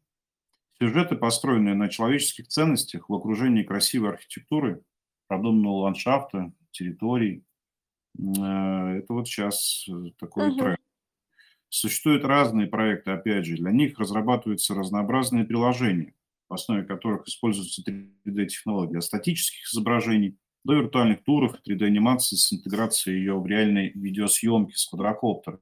Сюжеты, 0.79 1.17
построенные 1.17 1.75
на 1.75 1.89
человеческих 1.89 2.49
ценностях 2.49 3.09
в 3.09 3.15
окружении 3.15 3.63
красивой 3.63 4.11
архитектуры, 4.11 4.83
продуманного 5.27 5.85
ландшафта, 5.85 6.53
территорий, 6.71 7.45
э, 8.19 8.23
это 8.33 9.07
вот 9.09 9.27
сейчас 9.27 9.87
такой 10.19 10.51
uh-huh. 10.51 10.59
тренд. 10.59 10.81
Существуют 11.69 12.25
разные 12.25 12.67
проекты, 12.67 13.11
опять 13.11 13.47
же, 13.47 13.57
для 13.57 13.71
них 13.71 13.99
разрабатываются 13.99 14.75
разнообразные 14.75 15.45
приложения, 15.45 16.15
в 16.49 16.55
основе 16.55 16.85
которых 16.85 17.27
используются 17.27 17.83
3D-технологии, 17.83 18.97
от 18.97 19.05
статических 19.05 19.65
изображений 19.73 20.39
до 20.63 20.75
виртуальных 20.75 21.25
туров, 21.25 21.57
3D-анимации 21.67 22.37
с 22.37 22.53
интеграцией 22.53 23.19
ее 23.19 23.39
в 23.39 23.47
реальной 23.47 23.91
видеосъемке 23.95 24.77
с 24.77 24.87
квадрокоптера. 24.87 25.59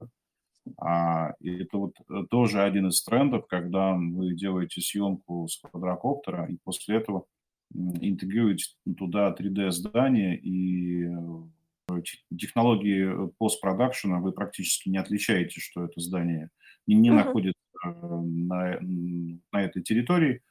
А, 0.78 1.34
и 1.40 1.62
это 1.62 1.78
вот 1.78 1.94
э, 2.08 2.24
тоже 2.30 2.62
один 2.62 2.88
из 2.88 3.02
трендов, 3.02 3.46
когда 3.46 3.94
вы 3.94 4.34
делаете 4.34 4.80
съемку 4.80 5.46
с 5.48 5.58
квадрокоптера, 5.58 6.46
и 6.46 6.56
после 6.64 6.96
этого 6.96 7.26
интегрируете 7.72 8.66
туда 8.96 9.34
3D-здание 9.38 10.38
и 10.38 11.04
э, 11.06 12.02
технологии 12.36 13.30
постпродакшена 13.38 14.20
вы 14.20 14.32
практически 14.32 14.88
не 14.88 14.98
отличаете, 14.98 15.60
что 15.60 15.84
это 15.84 16.00
здание 16.00 16.50
не, 16.86 16.94
не 16.94 17.10
uh-huh. 17.10 17.14
находится 17.14 17.60
э, 17.84 17.88
на, 17.90 18.78
на 18.80 19.62
этой 19.62 19.82
территории. 19.82 20.42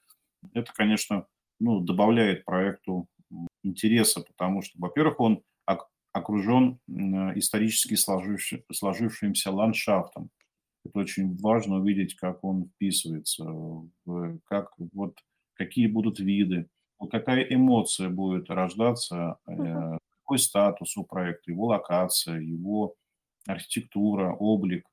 Это, 0.53 0.71
конечно, 0.73 1.25
ну, 1.59 1.79
добавляет 1.79 2.45
проекту 2.45 3.07
интереса, 3.63 4.21
потому 4.21 4.61
что, 4.61 4.77
во-первых, 4.79 5.19
он 5.19 5.43
окружен 6.13 6.79
исторически 7.35 7.95
сложившим, 7.95 8.63
сложившимся 8.71 9.51
ландшафтом. 9.51 10.29
Это 10.85 10.99
очень 10.99 11.35
важно 11.37 11.77
увидеть, 11.77 12.15
как 12.15 12.43
он 12.43 12.69
вписывается, 12.75 13.45
как, 14.45 14.71
вот, 14.93 15.17
какие 15.55 15.87
будут 15.87 16.19
виды, 16.19 16.69
какая 17.09 17.41
эмоция 17.43 18.09
будет 18.09 18.49
рождаться 18.49 19.37
uh-huh 19.47 19.97
какой 20.23 20.39
статус 20.39 20.97
у 20.97 21.03
проекта, 21.03 21.51
его 21.51 21.67
локация, 21.67 22.39
его 22.39 22.95
архитектура, 23.45 24.33
облик. 24.33 24.85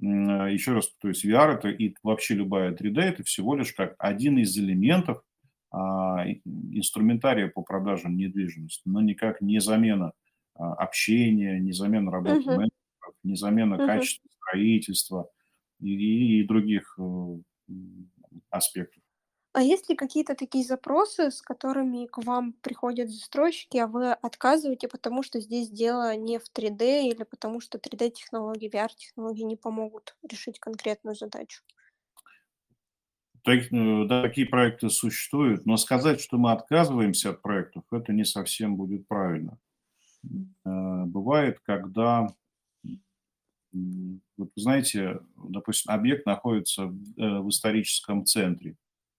А, 0.00 0.48
Еще 0.48 0.74
раз, 0.74 0.94
то 1.00 1.08
есть 1.08 1.24
VR 1.24 1.54
это 1.54 1.68
и 1.68 1.94
вообще 2.02 2.34
любая 2.34 2.74
3D 2.74 3.00
это 3.00 3.24
всего 3.24 3.56
лишь 3.56 3.72
как 3.72 3.94
один 3.98 4.38
из 4.38 4.56
элементов 4.58 5.22
а, 5.70 6.26
инструментария 6.44 7.48
по 7.48 7.62
продажам 7.62 8.16
недвижимости, 8.16 8.82
но 8.84 9.00
никак 9.00 9.40
не 9.40 9.58
замена 9.60 10.12
общения, 10.54 11.58
не 11.60 11.72
замена 11.72 12.10
работы 12.10 12.40
uh-huh. 12.40 12.56
менеджеров, 12.56 13.14
не 13.22 13.36
замена 13.36 13.74
uh-huh. 13.74 13.86
качества 13.86 14.28
строительства 14.52 15.30
и, 15.80 16.40
и 16.40 16.46
других 16.46 16.98
э, 16.98 17.72
аспектов. 18.50 19.02
А 19.54 19.60
есть 19.60 19.90
ли 19.90 19.96
какие-то 19.96 20.34
такие 20.34 20.64
запросы, 20.64 21.30
с 21.30 21.42
которыми 21.42 22.06
к 22.06 22.18
вам 22.24 22.54
приходят 22.54 23.10
застройщики, 23.10 23.76
а 23.76 23.86
вы 23.86 24.12
отказываете, 24.12 24.88
потому 24.88 25.22
что 25.22 25.40
здесь 25.40 25.68
дело 25.68 26.16
не 26.16 26.38
в 26.38 26.44
3D 26.54 27.08
или 27.08 27.22
потому 27.24 27.60
что 27.60 27.76
3D-технологии, 27.76 28.70
VR-технологии 28.70 29.42
не 29.42 29.56
помогут 29.56 30.16
решить 30.22 30.58
конкретную 30.58 31.16
задачу? 31.16 31.62
Так, 33.44 33.72
э, 33.72 34.04
да, 34.06 34.22
такие 34.22 34.46
проекты 34.46 34.88
существуют, 34.88 35.66
но 35.66 35.76
сказать, 35.76 36.20
что 36.20 36.38
мы 36.38 36.52
отказываемся 36.52 37.30
от 37.30 37.42
проектов, 37.42 37.84
это 37.90 38.12
не 38.12 38.24
совсем 38.24 38.76
будет 38.76 39.06
правильно. 39.06 39.58
Э, 40.24 41.04
бывает, 41.04 41.58
когда, 41.60 42.28
вот, 43.72 44.50
знаете, 44.56 45.20
допустим, 45.36 45.92
объект 45.92 46.26
находится 46.26 46.86
в 46.86 46.94
э, 47.18 47.48
историческом 47.48 48.24
центре, 48.24 48.76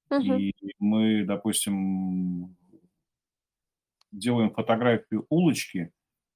Мгм. 0.09 0.37
И 0.37 0.53
мы, 0.79 1.23
допустим, 1.25 2.55
делаем 4.11 4.51
фотографию 4.51 5.25
улочки, 5.29 5.91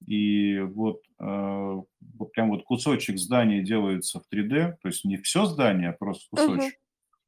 и 0.06 0.60
вот, 0.60 1.02
э, 1.20 1.24
вот 1.26 2.32
прям 2.34 2.50
вот 2.50 2.64
кусочек 2.64 3.18
здания 3.18 3.62
делается 3.62 4.20
в 4.20 4.28
3D, 4.30 4.78
то 4.82 4.88
есть 4.88 5.06
не 5.06 5.18
все 5.18 5.46
здание, 5.46 5.90
а 5.90 5.94
просто 5.94 6.28
кусочек. 6.30 6.80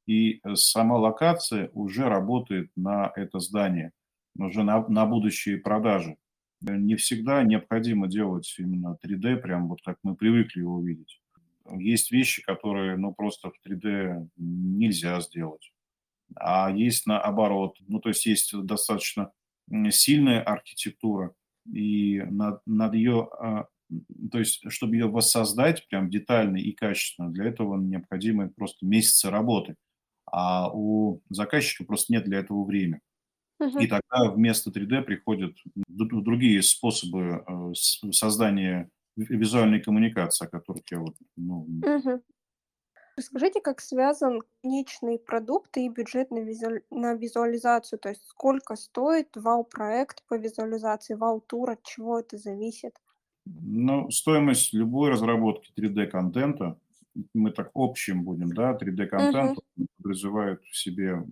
И 0.07 0.39
э, 0.43 0.55
сама 0.55 0.97
локация 0.97 1.69
уже 1.73 2.09
работает 2.09 2.71
на 2.75 3.11
это 3.15 3.39
здание, 3.39 3.91
уже 4.37 4.63
на, 4.63 4.87
на 4.87 5.05
будущие 5.05 5.57
продажи. 5.57 6.17
Не 6.61 6.95
всегда 6.95 7.43
необходимо 7.43 8.07
делать 8.07 8.53
именно 8.57 8.97
3D, 9.03 9.37
прям 9.37 9.67
вот 9.69 9.81
как 9.83 9.97
мы 10.03 10.15
привыкли 10.15 10.59
его 10.59 10.81
видеть. 10.81 11.21
Есть 11.77 12.11
вещи, 12.11 12.41
которые, 12.41 12.97
ну, 12.97 13.13
просто 13.13 13.51
в 13.51 13.67
3D 13.67 14.27
нельзя 14.37 15.21
сделать 15.21 15.71
а 16.35 16.71
есть 16.71 17.05
наоборот. 17.05 17.77
Ну, 17.87 17.99
то 17.99 18.09
есть 18.09 18.25
есть 18.25 18.53
достаточно 18.65 19.31
сильная 19.89 20.41
архитектура, 20.41 21.33
и 21.71 22.21
над, 22.21 22.61
над 22.65 22.93
ее, 22.95 23.29
а, 23.39 23.67
то 24.31 24.39
есть 24.39 24.63
чтобы 24.71 24.95
ее 24.95 25.07
воссоздать 25.07 25.87
прям 25.87 26.09
детально 26.09 26.57
и 26.57 26.71
качественно, 26.71 27.29
для 27.29 27.45
этого 27.45 27.79
необходимы 27.79 28.49
просто 28.49 28.85
месяцы 28.85 29.29
работы, 29.29 29.75
а 30.25 30.71
у 30.73 31.21
заказчика 31.29 31.83
просто 31.85 32.13
нет 32.13 32.25
для 32.25 32.39
этого 32.39 32.63
времени. 32.63 33.01
И 33.59 33.87
тогда 33.87 34.31
вместо 34.31 34.69
3D 34.69 35.01
приходят 35.01 35.55
другие 35.87 36.63
способы 36.63 37.43
э, 37.45 37.73
создания 38.11 38.89
визуальной 39.17 39.81
коммуникации, 39.81 40.45
о 40.45 40.49
которых 40.49 40.83
я 40.91 40.99
вот 40.99 41.15
ну. 41.35 41.67
Расскажите, 43.17 43.59
как 43.59 43.81
связан 43.81 44.41
конечный 44.63 45.19
продукт 45.19 45.75
и 45.75 45.89
бюджет 45.89 46.31
на, 46.31 46.39
визу... 46.39 46.79
на 46.89 47.15
визуализацию, 47.15 47.99
то 47.99 48.07
есть 48.07 48.25
сколько 48.25 48.77
стоит 48.77 49.35
вау-проект 49.35 50.23
по 50.29 50.35
визуализации, 50.35 51.15
вау-тур, 51.15 51.71
от 51.71 51.83
чего 51.83 52.19
это 52.19 52.37
зависит? 52.37 52.93
Ну, 53.45 54.09
стоимость 54.09 54.73
любой 54.73 55.11
разработки 55.11 55.73
3D-контента, 55.77 56.79
мы 57.33 57.51
так 57.51 57.71
общим 57.73 58.23
будем, 58.23 58.53
да, 58.53 58.73
3D-контент 58.73 59.57
uh-huh. 59.57 59.85
подразумевает 59.97 60.61
в 60.63 60.77
себе 60.77 61.23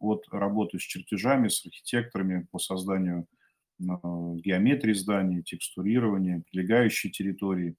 от 0.00 0.26
работы 0.30 0.78
с 0.78 0.82
чертежами, 0.82 1.48
с 1.48 1.64
архитекторами 1.64 2.46
по 2.50 2.58
созданию 2.58 3.26
геометрии 3.78 4.92
зданий, 4.92 5.42
текстурирования, 5.42 6.42
прилегающей 6.50 7.10
территории, 7.10 7.76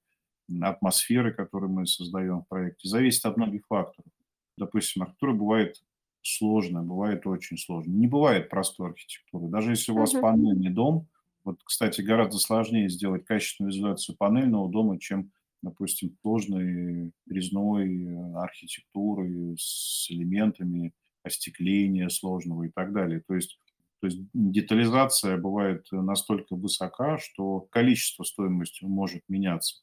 атмосферы, 0.62 1.34
которую 1.34 1.72
мы 1.72 1.88
создаем 1.88 2.41
в 2.41 2.48
проекте. 2.48 2.88
Зависит 2.88 3.25
от 3.25 3.38
многих 3.38 3.65
факторов. 3.67 4.12
Допустим, 4.57 5.03
архитектура 5.03 5.34
бывает 5.34 5.81
сложная, 6.22 6.81
бывает 6.81 7.25
очень 7.27 7.57
сложная. 7.57 7.95
Не 7.95 8.07
бывает 8.07 8.50
простой 8.50 8.89
архитектуры. 8.89 9.48
Даже 9.48 9.72
если 9.72 9.91
у 9.91 9.95
вас 9.95 10.13
uh-huh. 10.13 10.22
панельный 10.22 10.69
дом, 10.69 11.07
вот, 11.43 11.60
кстати, 11.63 12.01
гораздо 12.01 12.39
сложнее 12.39 12.89
сделать 12.89 13.24
качественную 13.25 13.72
визуализацию 13.72 14.17
панельного 14.17 14.69
дома, 14.69 15.00
чем, 15.00 15.31
допустим, 15.65 16.15
сложной 16.22 17.12
резной 17.29 18.17
архитектуры 18.36 19.55
с 19.57 20.10
элементами 20.10 20.93
остекления 21.24 22.10
сложного 22.10 22.63
и 22.63 22.69
так 22.69 22.93
далее. 22.93 23.22
То 23.27 23.36
есть 23.36 23.60
то 24.01 24.07
есть 24.07 24.22
детализация 24.34 25.36
бывает 25.38 25.88
настолько 25.91 26.55
высока, 26.55 27.17
что 27.17 27.62
количество 27.72 28.24
стоимости 28.24 28.86
может 28.86 29.24
меняться. 29.27 29.81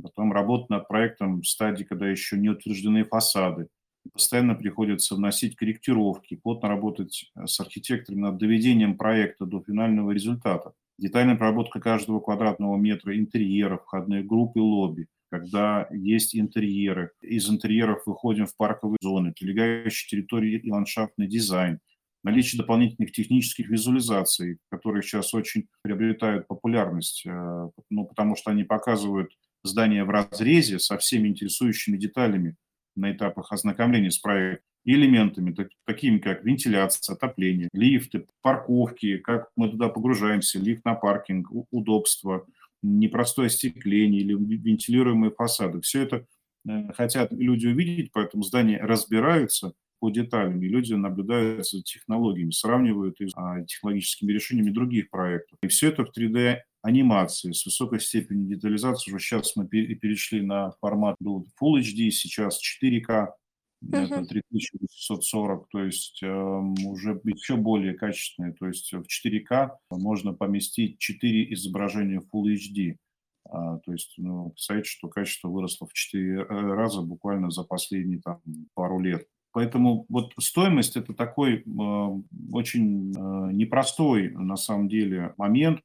Потом 0.00 0.32
работа 0.32 0.66
над 0.70 0.88
проектом 0.88 1.42
в 1.42 1.46
стадии, 1.46 1.84
когда 1.84 2.08
еще 2.08 2.38
не 2.38 2.48
утверждены 2.48 3.04
фасады. 3.04 3.68
Постоянно 4.12 4.56
приходится 4.56 5.14
вносить 5.14 5.54
корректировки, 5.54 6.34
плотно 6.34 6.68
работать 6.68 7.30
с 7.36 7.60
архитекторами 7.60 8.22
над 8.22 8.38
доведением 8.38 8.96
проекта 8.96 9.46
до 9.46 9.62
финального 9.62 10.10
результата. 10.10 10.72
Детальная 11.02 11.34
проработка 11.34 11.80
каждого 11.80 12.20
квадратного 12.20 12.76
метра 12.76 13.18
интерьеров, 13.18 13.82
входных 13.82 14.24
групп 14.24 14.56
и 14.56 14.60
лобби. 14.60 15.08
Когда 15.32 15.88
есть 15.90 16.36
интерьеры, 16.36 17.10
из 17.20 17.50
интерьеров 17.50 18.06
выходим 18.06 18.46
в 18.46 18.56
парковые 18.56 18.98
зоны, 19.02 19.32
прилегающие 19.32 20.08
территории 20.08 20.60
и 20.60 20.70
ландшафтный 20.70 21.26
дизайн– 21.26 21.80
наличие 22.22 22.60
дополнительных 22.60 23.10
технических 23.10 23.68
визуализаций, 23.68 24.58
которые 24.70 25.02
сейчас 25.02 25.34
очень 25.34 25.66
приобретают 25.82 26.46
популярность, 26.46 27.24
э, 27.26 27.70
ну, 27.90 28.04
потому 28.04 28.36
что 28.36 28.52
они 28.52 28.62
показывают 28.62 29.32
здание 29.64 30.04
в 30.04 30.10
разрезе 30.10 30.78
со 30.78 30.98
всеми 30.98 31.26
интересующими 31.26 31.96
деталями 31.96 32.54
на 32.96 33.12
этапах 33.12 33.52
ознакомления 33.52 34.10
с 34.10 34.18
проектом 34.18 34.66
элементами, 34.84 35.52
так, 35.52 35.68
такими 35.84 36.18
как 36.18 36.44
вентиляция, 36.44 37.14
отопление, 37.14 37.68
лифты, 37.72 38.26
парковки, 38.42 39.18
как 39.18 39.48
мы 39.56 39.70
туда 39.70 39.88
погружаемся, 39.88 40.58
лифт 40.58 40.84
на 40.84 40.94
паркинг, 40.94 41.48
удобство, 41.70 42.46
непростое 42.82 43.46
остекление 43.46 44.22
или 44.22 44.34
вентилируемые 44.34 45.30
фасады. 45.30 45.80
Все 45.82 46.02
это 46.02 46.26
э, 46.68 46.92
хотят 46.94 47.32
люди 47.32 47.68
увидеть, 47.68 48.10
поэтому 48.12 48.42
здания 48.42 48.78
разбираются 48.78 49.72
по 50.00 50.10
деталям, 50.10 50.60
и 50.60 50.68
люди 50.68 50.94
наблюдают 50.94 51.68
за 51.68 51.80
технологиями, 51.80 52.50
сравнивают 52.50 53.20
их 53.20 53.30
с 53.30 53.34
а, 53.36 53.62
технологическими 53.62 54.32
решениями 54.32 54.70
других 54.70 55.10
проектов. 55.10 55.58
И 55.62 55.68
все 55.68 55.90
это 55.90 56.04
в 56.04 56.10
3D 56.10 56.58
анимации 56.82 57.52
с 57.52 57.64
высокой 57.64 58.00
степенью 58.00 58.48
детализации. 58.48 59.12
Уже 59.12 59.24
сейчас 59.24 59.56
мы 59.56 59.66
перешли 59.66 60.42
на 60.42 60.72
формат 60.80 61.16
был 61.20 61.46
Full 61.60 61.80
HD, 61.80 62.10
сейчас 62.10 62.60
4K, 62.60 63.28
это 63.90 64.24
3840, 64.24 65.68
то 65.68 65.84
есть 65.84 66.22
э, 66.22 66.28
уже 66.28 67.20
еще 67.24 67.56
более 67.56 67.94
качественные. 67.94 68.52
То 68.52 68.66
есть 68.66 68.92
в 68.92 69.02
4К 69.02 69.70
можно 69.90 70.34
поместить 70.34 70.98
4 70.98 71.52
изображения 71.54 72.20
Full 72.32 72.54
HD. 72.54 72.96
А, 73.44 73.78
то 73.78 73.92
есть, 73.92 74.14
ну, 74.18 74.50
представляете, 74.50 74.88
что 74.88 75.08
качество 75.08 75.48
выросло 75.48 75.86
в 75.86 75.92
4 75.92 76.40
э, 76.40 76.44
раза 76.46 77.02
буквально 77.02 77.50
за 77.50 77.64
последние 77.64 78.20
там, 78.20 78.40
пару 78.74 79.00
лет. 79.00 79.26
Поэтому 79.52 80.06
вот 80.08 80.32
стоимость 80.40 80.96
это 80.96 81.12
такой 81.12 81.56
э, 81.56 81.62
очень 82.52 83.12
э, 83.12 83.52
непростой 83.52 84.30
на 84.30 84.56
самом 84.56 84.88
деле 84.88 85.34
момент. 85.36 85.80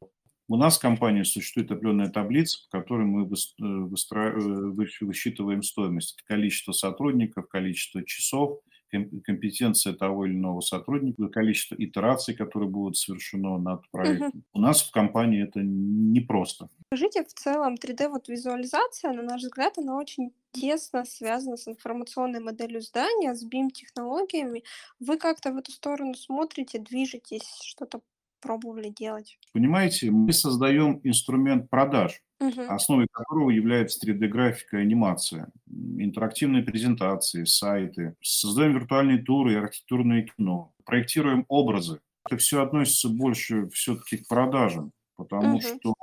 У 0.49 0.55
нас 0.55 0.77
в 0.77 0.81
компании 0.81 1.23
существует 1.23 1.71
определенная 1.71 2.09
таблица, 2.09 2.59
по 2.69 2.79
которой 2.79 3.05
мы 3.05 3.23
э. 3.23 3.35
Э, 3.59 5.05
высчитываем 5.05 5.61
стоимость. 5.61 6.15
Это 6.17 6.25
количество 6.25 6.71
сотрудников, 6.71 7.49
количество 7.49 8.03
часов, 8.05 8.61
компетенция 8.89 9.93
того 9.93 10.25
или 10.25 10.33
иного 10.33 10.61
сотрудника, 10.61 11.27
количество 11.27 11.75
итераций, 11.75 12.33
которые 12.33 12.69
будут 12.69 12.95
совершено 12.95 13.57
над 13.57 13.89
проектом. 13.91 14.29
Угу. 14.29 14.41
У 14.53 14.59
нас 14.61 14.81
в 14.81 14.91
компании 14.91 15.43
это 15.43 15.59
непросто. 15.61 16.69
Скажите, 16.93 17.25
в 17.25 17.33
целом 17.33 17.75
3D 17.75 18.07
вот 18.07 18.29
визуализация, 18.29 19.11
на 19.11 19.23
наш 19.23 19.41
взгляд, 19.41 19.77
она 19.77 19.97
очень 19.97 20.31
тесно 20.53 21.03
связана 21.03 21.57
с 21.57 21.67
информационной 21.67 22.39
моделью 22.39 22.81
здания, 22.81 23.35
с 23.35 23.45
BIM-технологиями. 23.45 24.63
Вы 24.99 25.17
как-то 25.17 25.51
в 25.51 25.57
эту 25.57 25.71
сторону 25.71 26.13
смотрите, 26.13 26.79
движетесь, 26.79 27.59
что-то 27.63 27.99
пробовали 28.47 28.89
делать? 28.89 29.37
Понимаете, 29.53 30.09
мы 30.11 30.33
создаем 30.33 30.99
инструмент 31.03 31.69
продаж, 31.69 32.21
угу. 32.39 32.61
основой 32.67 33.07
которого 33.11 33.49
является 33.49 33.99
3D-графика 34.05 34.77
и 34.77 34.81
анимация, 34.81 35.49
интерактивные 35.97 36.63
презентации, 36.63 37.43
сайты, 37.43 38.15
создаем 38.21 38.73
виртуальные 38.73 39.19
туры 39.19 39.53
и 39.53 39.57
архитектурное 39.57 40.23
кино, 40.23 40.73
проектируем 40.85 41.45
образы. 41.47 41.99
Это 42.25 42.37
все 42.37 42.63
относится 42.63 43.09
больше 43.09 43.69
все-таки 43.69 44.17
к 44.17 44.27
продажам, 44.27 44.91
потому 45.15 45.57
угу. 45.57 45.61
что 45.61 45.93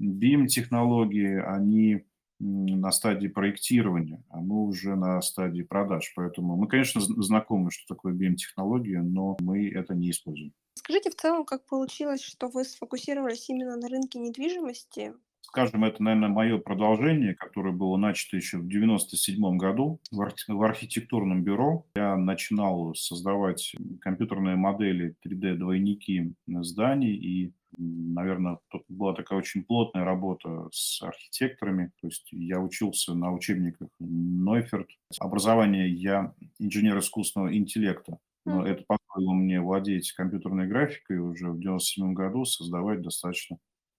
BIM-технологии, 0.00 1.40
они 1.40 2.04
на 2.40 2.92
стадии 2.92 3.26
проектирования, 3.26 4.22
а 4.28 4.38
мы 4.40 4.66
уже 4.66 4.94
на 4.94 5.20
стадии 5.22 5.62
продаж. 5.62 6.12
Поэтому 6.14 6.56
мы, 6.56 6.68
конечно, 6.68 7.00
знакомы, 7.00 7.70
что 7.70 7.94
такое 7.94 8.14
BIM-технология, 8.14 9.02
но 9.02 9.36
мы 9.40 9.68
это 9.68 9.94
не 9.94 10.10
используем. 10.10 10.52
Скажите 10.88 11.10
в 11.10 11.16
целом, 11.16 11.44
как 11.44 11.66
получилось, 11.66 12.22
что 12.22 12.48
вы 12.48 12.64
сфокусировались 12.64 13.50
именно 13.50 13.76
на 13.76 13.88
рынке 13.88 14.18
недвижимости? 14.18 15.12
Скажем, 15.42 15.84
это, 15.84 16.02
наверное, 16.02 16.30
мое 16.30 16.56
продолжение, 16.56 17.34
которое 17.34 17.74
было 17.74 17.98
начато 17.98 18.38
еще 18.38 18.56
в 18.56 18.64
1997 18.66 19.58
году 19.58 20.00
в 20.10 20.62
архитектурном 20.62 21.44
бюро. 21.44 21.84
Я 21.94 22.16
начинал 22.16 22.94
создавать 22.94 23.74
компьютерные 24.00 24.56
модели 24.56 25.14
3D-двойники 25.26 26.32
зданий 26.46 27.14
и 27.14 27.52
наверное, 27.76 28.58
была 28.88 29.14
такая 29.14 29.38
очень 29.38 29.64
плотная 29.64 30.04
работа 30.04 30.68
с 30.72 31.02
архитекторами. 31.02 31.92
То 32.00 32.06
есть 32.06 32.28
я 32.32 32.60
учился 32.60 33.14
на 33.14 33.30
учебниках 33.32 33.88
Нойферт. 33.98 34.88
Образование 35.18 35.92
я 35.92 36.32
инженер 36.58 36.98
искусственного 36.98 37.54
интеллекта. 37.54 38.18
Но 38.48 38.66
это 38.66 38.84
позволило 38.86 39.34
мне 39.34 39.60
владеть 39.60 40.12
компьютерной 40.12 40.66
графикой 40.66 41.18
уже 41.18 41.46
в 41.46 41.58
1997 41.58 42.14
году, 42.14 42.44
создавать 42.44 43.02
достаточно 43.02 43.58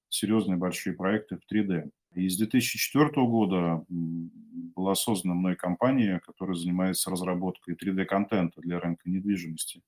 серьезные 0.09 0.57
большие 0.57 0.95
проекты 0.95 1.37
в 1.37 1.53
3D. 1.53 1.89
И 2.15 2.27
с 2.27 2.37
2004 2.37 3.09
года 3.27 3.85
была 3.87 4.95
создана 4.95 5.35
мной 5.35 5.55
компания, 5.55 6.19
которая 6.25 6.55
занимается 6.55 7.11
разработкой 7.11 7.75
3D-контента 7.75 8.61
для 8.61 8.79
рынка 8.79 9.09
недвижимости. 9.09 9.81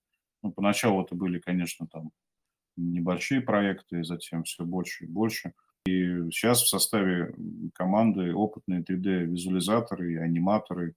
Ну, 0.43 0.51
поначалу 0.51 1.03
это 1.03 1.15
были, 1.15 1.39
конечно, 1.39 1.87
там 1.87 2.11
небольшие 2.77 3.41
проекты, 3.41 4.03
затем 4.03 4.43
все 4.43 4.63
больше 4.63 5.05
и 5.05 5.07
больше. 5.07 5.53
И 5.85 6.29
сейчас 6.29 6.61
в 6.61 6.69
составе 6.69 7.33
команды 7.73 8.33
опытные 8.33 8.83
3D-визуализаторы 8.83 10.13
и 10.13 10.17
аниматоры. 10.17 10.93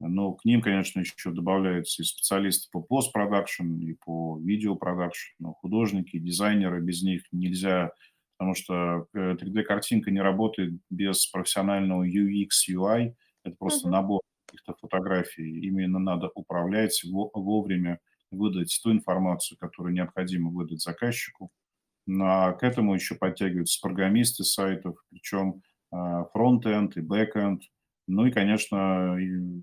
Но 0.00 0.32
к 0.32 0.44
ним, 0.46 0.62
конечно, 0.62 1.00
еще 1.00 1.30
добавляются 1.30 2.02
и 2.02 2.06
специалисты 2.06 2.68
по 2.72 2.80
постпродакшн, 2.80 3.74
и 3.76 3.94
по 3.94 4.38
видеопродакшн, 4.40 5.44
художники, 5.58 6.18
дизайнеры. 6.18 6.80
Без 6.80 7.02
них 7.02 7.24
нельзя, 7.32 7.92
потому 8.38 8.54
что 8.54 9.06
3D-картинка 9.14 10.10
э, 10.10 10.12
не 10.12 10.20
работает 10.20 10.72
без 10.88 11.26
профессионального 11.26 12.08
UX, 12.08 12.48
UI. 12.70 13.14
Это 13.44 13.56
просто 13.56 13.88
mm-hmm. 13.88 13.92
набор 13.92 14.20
каких-то 14.46 14.74
фотографий. 14.80 15.60
Именно 15.60 15.98
надо 15.98 16.30
управлять 16.34 17.02
вовремя 17.04 18.00
выдать 18.30 18.80
ту 18.82 18.92
информацию, 18.92 19.58
которую 19.58 19.92
необходимо 19.92 20.50
выдать 20.50 20.80
заказчику. 20.80 21.50
А 22.20 22.52
к 22.52 22.62
этому 22.62 22.94
еще 22.94 23.14
подтягиваются 23.14 23.78
программисты 23.80 24.44
сайтов, 24.44 24.96
причем 25.10 25.62
а, 25.90 26.24
front-end 26.32 26.96
и 26.96 27.00
back-end, 27.00 27.62
ну 28.10 28.26
и, 28.26 28.30
конечно, 28.30 29.16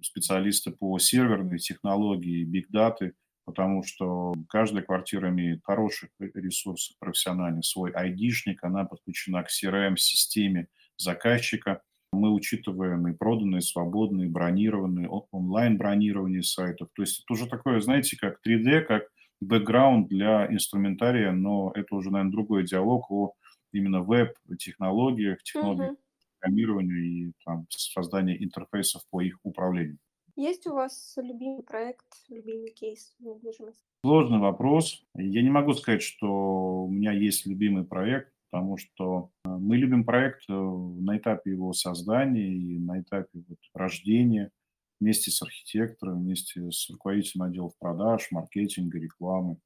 специалисты 0.03 0.71
по 0.71 0.97
серверной 0.99 1.59
технологии, 1.59 2.43
биг-даты, 2.43 3.13
потому 3.45 3.83
что 3.83 4.33
каждая 4.49 4.83
квартира 4.83 5.29
имеет 5.29 5.61
хороших 5.63 6.09
ресурсов 6.19 6.95
профессиональных, 6.99 7.65
свой 7.65 7.91
айдишник, 7.91 8.63
она 8.63 8.85
подключена 8.85 9.43
к 9.43 9.47
CRM-системе 9.49 10.67
заказчика– 10.97 11.81
мы 12.11 12.33
учитываем 12.33 13.07
и 13.07 13.13
проданные, 13.13 13.61
свободные, 13.61 14.29
бронированные, 14.29 15.09
онлайн-бронирование 15.31 16.43
сайтов. 16.43 16.89
То 16.93 17.03
есть 17.03 17.23
это 17.23 17.33
уже 17.33 17.47
такое, 17.47 17.81
знаете, 17.81 18.17
как 18.17 18.39
3D, 18.45 18.81
как 18.81 19.03
бэкграунд 19.41 20.07
для 20.07 20.51
инструментария, 20.51 21.31
но 21.31 21.71
это 21.75 21.95
уже, 21.95 22.09
наверное, 22.09 22.31
другой 22.31 22.65
диалог 22.65 23.11
о 23.11 23.33
именно 23.71 24.01
веб-технологиях, 24.01 25.43
технологиях 25.43 25.95
программирования 26.39 27.01
и 27.01 27.31
там, 27.45 27.65
создания 27.69 28.41
интерфейсов 28.43 29.03
по 29.09 29.21
их 29.21 29.39
управлению. 29.43 29.97
Есть 30.35 30.67
у 30.67 30.73
вас 30.73 31.15
любимый 31.17 31.63
проект, 31.63 32.05
любимый 32.29 32.71
кейс 32.71 33.15
недвижимости? 33.19 33.83
Сложный 34.05 34.37
вопрос. 34.37 35.03
Я 35.15 35.41
не 35.41 35.49
могу 35.49 35.73
сказать, 35.73 36.03
что 36.03 36.83
у 36.83 36.91
меня 36.91 37.11
есть 37.11 37.47
любимый 37.47 37.85
проект, 37.85 38.31
потому 38.51 38.77
что 38.77 39.31
э, 39.45 39.49
мы 39.49 39.77
любим 39.77 40.03
проект 40.03 40.43
э, 40.47 40.53
на 40.53 41.17
этапе 41.17 41.51
его 41.51 41.73
создания 41.73 42.47
и 42.47 42.77
на 42.77 43.01
этапе 43.01 43.43
вот 43.47 43.57
рождения 43.73 44.51
вместе 44.99 45.31
с 45.31 45.41
архитектором, 45.41 46.21
вместе 46.21 46.71
с 46.71 46.87
руководителем 46.91 47.43
отделов 47.43 47.73
продаж, 47.79 48.27
маркетинга, 48.29 48.99
рекламы. 48.99 49.57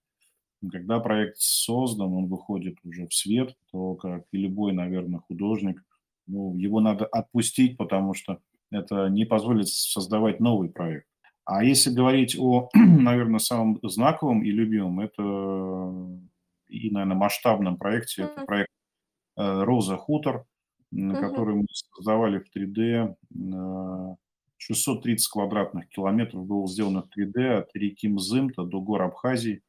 Когда 0.72 1.02
проект 1.02 1.38
создан, 1.40 2.14
он 2.14 2.28
выходит 2.28 2.78
уже 2.84 3.08
в 3.08 3.14
свет, 3.14 3.58
то, 3.72 3.96
как 3.96 4.26
и 4.32 4.38
любой, 4.38 4.74
наверное, 4.74 5.20
художник, 5.20 5.84
ну, 6.28 6.56
его 6.56 6.80
надо 6.80 7.06
отпустить, 7.06 7.78
потому 7.78 8.14
что 8.14 8.40
это 8.72 9.10
не 9.10 9.26
позволит 9.26 9.68
создавать 9.68 10.40
новый 10.40 10.70
проект. 10.70 11.08
А 11.46 11.64
если 11.64 11.92
говорить 11.92 12.38
о, 12.40 12.70
наверное, 12.74 13.40
самом 13.40 13.80
знаковом 13.84 14.44
и 14.44 14.52
любимом, 14.52 15.00
это 15.00 15.22
и, 16.68 16.90
наверное, 16.90 17.18
масштабном 17.18 17.78
проекте, 17.78 18.24
это 18.24 18.46
проект 18.46 18.70
э, 19.38 19.64
«Роза 19.64 19.98
Хутор», 19.98 20.46
который 20.92 21.56
мы 21.56 21.66
создавали 21.72 22.40
в 22.40 22.56
3D. 22.56 23.16
630 24.58 25.28
квадратных 25.28 25.90
километров 25.90 26.46
было 26.46 26.68
сделано 26.68 27.02
в 27.02 27.18
3D 27.18 27.62
от 27.62 27.76
реки 27.76 28.08
Мзымта 28.08 28.64
до 28.64 28.80
гор 28.80 29.02
Абхазии 29.02 29.64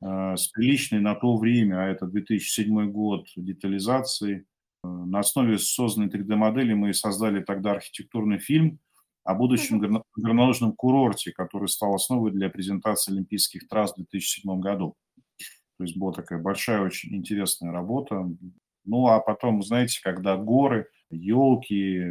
э, 0.00 0.36
с 0.36 0.46
приличной 0.48 1.00
на 1.00 1.16
то 1.16 1.36
время, 1.36 1.82
а 1.82 1.88
это 1.88 2.06
2007 2.06 2.90
год, 2.90 3.26
детализации– 3.36 4.46
на 4.84 5.20
основе 5.20 5.58
созданной 5.58 6.08
3D-модели 6.08 6.74
мы 6.74 6.92
создали 6.94 7.42
тогда 7.42 7.72
архитектурный 7.72 8.38
фильм 8.38 8.78
о 9.24 9.34
будущем 9.34 9.78
горнолыжном 10.16 10.72
курорте, 10.72 11.32
который 11.32 11.68
стал 11.68 11.94
основой 11.94 12.30
для 12.30 12.48
презентации 12.48 13.12
Олимпийских 13.12 13.68
трасс 13.68 13.92
в 13.92 13.96
2007 13.96 14.60
году. 14.60 14.94
То 15.78 15.84
есть 15.84 15.96
была 15.96 16.12
такая 16.12 16.40
большая, 16.40 16.80
очень 16.80 17.14
интересная 17.14 17.70
работа. 17.70 18.28
Ну, 18.84 19.06
а 19.06 19.20
потом, 19.20 19.62
знаете, 19.62 20.00
когда 20.02 20.36
горы, 20.36 20.88
елки, 21.10 22.02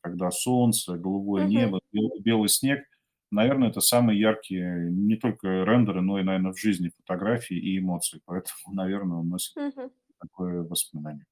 когда 0.00 0.30
солнце, 0.30 0.96
голубое 0.96 1.44
uh-huh. 1.44 1.48
небо, 1.48 1.80
белый 1.92 2.48
снег, 2.48 2.84
наверное, 3.30 3.68
это 3.68 3.80
самые 3.80 4.18
яркие 4.18 4.90
не 4.90 5.16
только 5.16 5.64
рендеры, 5.64 6.02
но 6.02 6.18
и, 6.18 6.24
наверное, 6.24 6.52
в 6.52 6.58
жизни 6.58 6.90
фотографии 6.96 7.56
и 7.56 7.78
эмоции. 7.78 8.20
Поэтому, 8.24 8.56
наверное, 8.72 9.18
он 9.18 9.28
носит 9.28 9.56
uh-huh. 9.56 9.90
такое 10.20 10.62
воспоминание. 10.64 11.24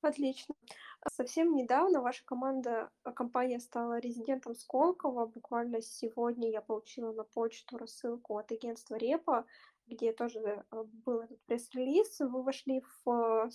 Отлично. 0.00 0.54
А 1.00 1.10
совсем 1.10 1.54
недавно 1.56 2.00
ваша 2.00 2.24
команда, 2.24 2.90
а, 3.02 3.12
компания 3.12 3.58
стала 3.58 3.98
резидентом 3.98 4.54
Сколково. 4.54 5.26
Буквально 5.26 5.82
сегодня 5.82 6.50
я 6.50 6.60
получила 6.60 7.12
на 7.12 7.24
почту 7.24 7.78
рассылку 7.78 8.38
от 8.38 8.52
агентства 8.52 8.94
Репа, 8.94 9.44
где 9.86 10.12
тоже 10.12 10.64
а, 10.70 10.84
был 10.84 11.20
этот 11.20 11.40
пресс-релиз. 11.46 12.20
Вы 12.20 12.42
вошли 12.42 12.82
в 13.04 13.50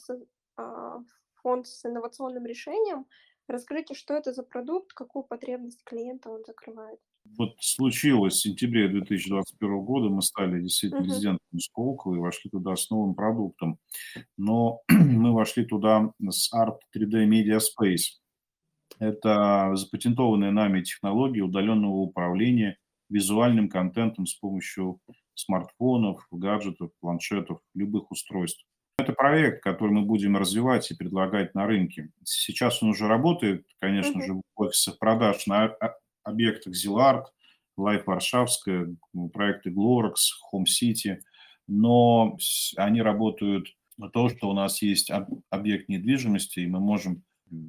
фонд 1.42 1.68
с 1.68 1.86
инновационным 1.86 2.46
решением. 2.46 3.08
Расскажите, 3.48 3.94
что 3.94 4.14
это 4.14 4.34
за 4.34 4.44
продукт, 4.44 4.94
какую 4.94 5.24
потребность 5.24 5.84
клиента 5.84 6.30
он 6.30 6.44
закрывает? 6.46 7.00
Вот 7.38 7.56
случилось 7.60 8.36
в 8.36 8.42
сентябре 8.42 8.88
2021 8.90 9.80
года, 9.80 10.10
мы 10.10 10.22
стали 10.22 10.62
действительно 10.62 11.02
uh-huh. 11.02 11.06
резидентом 11.06 11.60
Сколково 11.60 12.16
и 12.16 12.20
вошли 12.20 12.50
туда 12.52 12.76
с 12.76 12.90
новым 12.90 13.16
продуктом. 13.16 13.80
Но 14.38 14.82
мы 14.90 15.34
вошли 15.34 15.66
туда 15.66 16.12
с 16.30 16.54
Art 16.54 16.78
3D 16.96 17.28
Media 17.28 17.60
Space. 17.60 18.20
Это 19.00 19.72
запатентованная 19.76 20.52
нами 20.52 20.82
технология 20.82 21.42
удаленного 21.42 21.96
управления 21.96 22.78
визуальным 23.10 23.70
контентом 23.70 24.26
с 24.26 24.36
помощью 24.36 25.00
смартфонов, 25.34 26.26
гаджетов, 26.32 26.92
планшетов, 27.00 27.60
любых 27.74 28.12
устройств. 28.12 28.64
Это 28.98 29.14
проект, 29.14 29.64
который 29.64 29.92
мы 29.92 30.04
будем 30.04 30.38
развивать 30.38 30.92
и 30.92 30.96
предлагать 30.96 31.56
на 31.56 31.66
рынке. 31.66 32.10
Сейчас 32.24 32.84
он 32.84 32.90
уже 32.90 33.08
работает, 33.08 33.66
конечно 33.80 34.20
uh-huh. 34.20 34.26
же, 34.26 34.34
в 34.34 34.42
офисах 34.56 35.00
продаж 35.00 35.48
на 35.48 35.76
объектах 36.24 36.74
Zilart, 36.74 37.26
Life 37.80 38.04
Варшавская, 38.06 38.96
проекты 39.34 39.70
Glorex, 39.70 40.16
Home 40.54 40.66
City, 40.66 41.18
но 41.68 42.38
они 42.78 43.02
работают 43.02 43.68
на 43.98 44.10
то, 44.10 44.30
что 44.30 44.50
у 44.50 44.54
нас 44.54 44.82
есть 44.82 45.12
объект 45.50 45.90
недвижимости, 45.90 46.62
и 46.62 46.68
мы 46.68 46.80
можем 46.80 47.24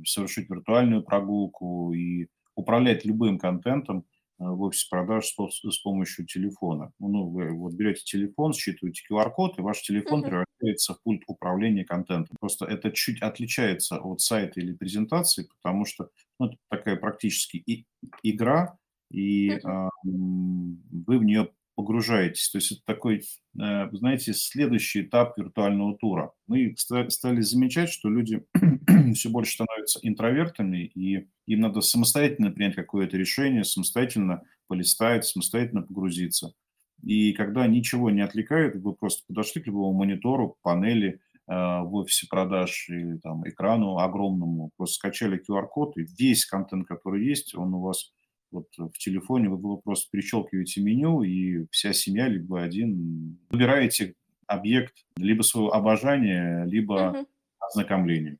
совершить 0.06 0.48
виртуальную 0.48 1.02
прогулку 1.02 1.92
и 1.92 2.28
управлять 2.54 3.04
любым 3.04 3.38
контентом 3.38 4.04
э, 4.38 4.44
в 4.44 4.62
офисе 4.62 4.86
продаж 4.90 5.26
с, 5.26 5.34
с 5.34 5.78
помощью 5.78 6.26
телефона. 6.26 6.92
Ну, 6.98 7.28
вы 7.28 7.50
вот 7.52 7.74
берете 7.74 8.02
телефон, 8.04 8.52
считываете 8.52 9.02
QR-код, 9.10 9.58
и 9.58 9.62
ваш 9.62 9.82
телефон 9.82 10.20
uh-huh. 10.20 10.28
превращается 10.28 10.94
в 10.94 11.02
пульт 11.02 11.22
управления 11.26 11.84
контентом. 11.84 12.36
Просто 12.40 12.64
это 12.66 12.90
чуть 12.92 13.20
отличается 13.22 13.98
от 13.98 14.20
сайта 14.20 14.60
или 14.60 14.72
презентации, 14.72 15.48
потому 15.62 15.84
что 15.84 16.08
ну, 16.38 16.46
это 16.46 16.56
такая 16.70 16.96
практически 16.96 17.56
и, 17.58 17.84
игра, 18.22 18.78
и 19.10 19.50
э, 19.50 19.88
вы 20.04 21.18
в 21.18 21.24
нее 21.24 21.50
погружаетесь. 21.74 22.50
То 22.50 22.58
есть 22.58 22.72
это 22.72 22.82
такой, 22.84 23.22
э, 23.60 23.88
знаете, 23.92 24.32
следующий 24.32 25.02
этап 25.02 25.36
виртуального 25.38 25.96
тура. 25.98 26.32
Мы 26.46 26.74
стали 26.76 27.40
замечать, 27.40 27.90
что 27.90 28.08
люди 28.08 28.44
все 29.14 29.28
больше 29.28 29.54
становятся 29.54 30.00
интровертами, 30.02 30.86
и 30.94 31.28
им 31.46 31.60
надо 31.60 31.80
самостоятельно 31.80 32.50
принять 32.50 32.74
какое-то 32.74 33.16
решение, 33.16 33.64
самостоятельно 33.64 34.42
полистать, 34.66 35.24
самостоятельно 35.24 35.82
погрузиться. 35.82 36.54
И 37.02 37.32
когда 37.32 37.66
ничего 37.66 38.10
не 38.10 38.22
отвлекает, 38.22 38.76
вы 38.76 38.94
просто 38.94 39.24
подошли 39.26 39.60
к 39.60 39.66
любому 39.66 39.92
монитору, 39.92 40.56
панели, 40.62 41.20
в 41.46 41.94
офисе 41.94 42.26
продаж 42.28 42.88
или 42.88 43.18
там 43.18 43.46
экрану 43.46 43.98
огромному, 43.98 44.70
просто 44.76 44.94
скачали 44.94 45.38
QR-код, 45.38 45.98
и 45.98 46.06
весь 46.18 46.46
контент, 46.46 46.88
который 46.88 47.26
есть, 47.26 47.54
он 47.54 47.74
у 47.74 47.80
вас 47.80 48.12
вот 48.50 48.68
в 48.76 48.96
телефоне, 48.98 49.48
вы, 49.48 49.78
просто 49.78 50.08
перещелкиваете 50.10 50.80
меню, 50.80 51.22
и 51.22 51.66
вся 51.70 51.92
семья, 51.92 52.28
либо 52.28 52.62
один, 52.62 53.38
выбираете 53.50 54.14
объект 54.46 54.94
либо 55.16 55.42
своего 55.42 55.74
обожания, 55.74 56.64
либо 56.64 56.94
uh-huh. 56.94 57.26
ознакомления. 57.60 58.38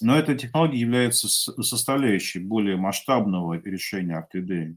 Но 0.00 0.18
эта 0.18 0.34
технология 0.34 0.80
является 0.80 1.28
составляющей 1.28 2.40
более 2.40 2.76
масштабного 2.76 3.54
решения 3.60 4.26
R3D 4.34 4.76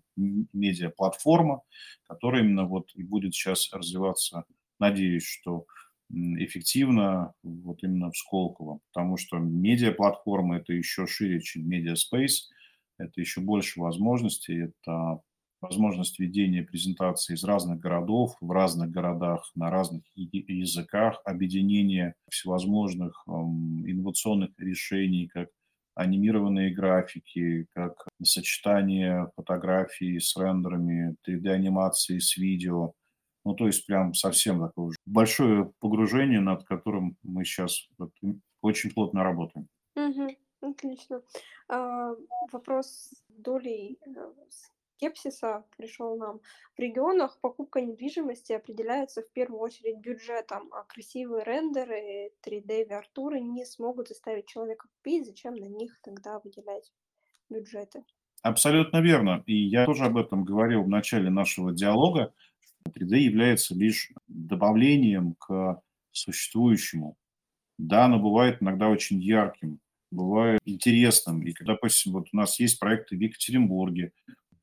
медиа-платформа, 0.54 1.62
которая 2.08 2.44
именно 2.44 2.66
вот 2.66 2.92
и 2.94 3.04
будет 3.04 3.34
сейчас 3.34 3.74
развиваться. 3.74 4.46
Надеюсь, 4.80 5.26
что 5.26 5.66
эффективно 6.10 7.34
вот 7.44 7.84
именно 7.84 8.12
в 8.12 8.18
Сколково, 8.18 8.80
потому 8.94 9.18
что 9.18 9.38
медиаплатформа– 9.38 10.58
это 10.58 10.74
еще 10.74 11.08
шире, 11.08 11.42
чем 11.42 11.68
медиаспейс, 11.68 12.50
это 12.98 13.20
еще 13.20 13.42
больше 13.42 13.80
возможностей, 13.80 14.70
это 14.70 15.20
возможность 15.62 16.20
ведения 16.20 16.64
презентаций 16.64 17.36
из 17.36 17.44
разных 17.44 17.80
городов, 17.80 18.36
в 18.40 18.52
разных 18.52 18.92
городах, 18.92 19.50
на 19.56 19.72
разных 19.72 20.04
языках, 20.16 21.20
объединение 21.26 22.14
всевозможных 22.30 23.24
инновационных 23.26 24.52
решений, 24.60 25.28
как 25.28 25.50
анимированные 25.96 26.74
графики, 26.74 27.66
как 27.74 28.06
сочетание 28.22 29.32
фотографий 29.36 30.20
с 30.20 30.36
рендерами, 30.38 31.16
3D-анимации 31.28 32.20
с 32.20 32.38
видео– 32.38 32.94
ну, 33.46 33.54
то 33.54 33.68
есть 33.68 33.86
прям 33.86 34.14
совсем 34.14 34.60
такое 34.60 34.86
уже 34.88 34.98
большое 35.06 35.72
погружение, 35.80 36.42
над 36.42 36.64
которым 36.64 37.16
мы 37.24 37.46
сейчас 37.46 37.88
вот 37.98 38.12
очень 38.62 38.92
плотно 38.92 39.24
работаем. 39.24 39.68
Угу, 39.96 40.36
отлично. 40.62 41.22
А, 41.70 42.16
вопрос 42.52 43.12
долей 43.30 44.00
э, 44.06 44.32
скепсиса 44.96 45.64
пришел 45.78 46.18
нам. 46.18 46.40
В 46.76 46.80
регионах 46.80 47.38
покупка 47.40 47.82
недвижимости 47.82 48.54
определяется 48.54 49.22
в 49.22 49.32
первую 49.32 49.60
очередь 49.60 50.00
бюджетом, 50.00 50.70
а 50.74 50.84
красивые 50.84 51.44
рендеры, 51.44 52.32
3D-виартуры 52.44 53.40
не 53.40 53.64
смогут 53.66 54.08
заставить 54.08 54.48
человека 54.48 54.88
купить. 54.88 55.28
Зачем 55.28 55.56
на 55.56 55.66
них 55.66 56.00
тогда 56.02 56.40
выделять 56.40 56.92
бюджеты? 57.50 58.04
Абсолютно 58.42 59.02
верно. 59.02 59.44
И 59.46 59.56
я 59.56 59.86
тоже 59.86 60.06
об 60.06 60.18
этом 60.18 60.44
говорил 60.44 60.84
в 60.84 60.90
начале 60.90 61.30
нашего 61.30 61.74
диалога. 61.74 62.34
3D 62.98 63.18
является 63.18 63.76
лишь 63.76 64.12
добавлением 64.28 65.36
к 65.36 65.82
существующему. 66.12 67.18
Да, 67.78 68.06
оно 68.06 68.20
бывает 68.20 68.62
иногда 68.62 68.90
очень 68.90 69.22
ярким, 69.22 69.80
бывает 70.12 70.62
интересным. 70.66 71.46
И, 71.46 71.54
допустим, 71.60 72.14
вот 72.14 72.28
у 72.32 72.38
нас 72.38 72.60
есть 72.60 72.80
проекты 72.80 73.18
в 73.18 73.20
Екатеринбурге, 73.20 74.14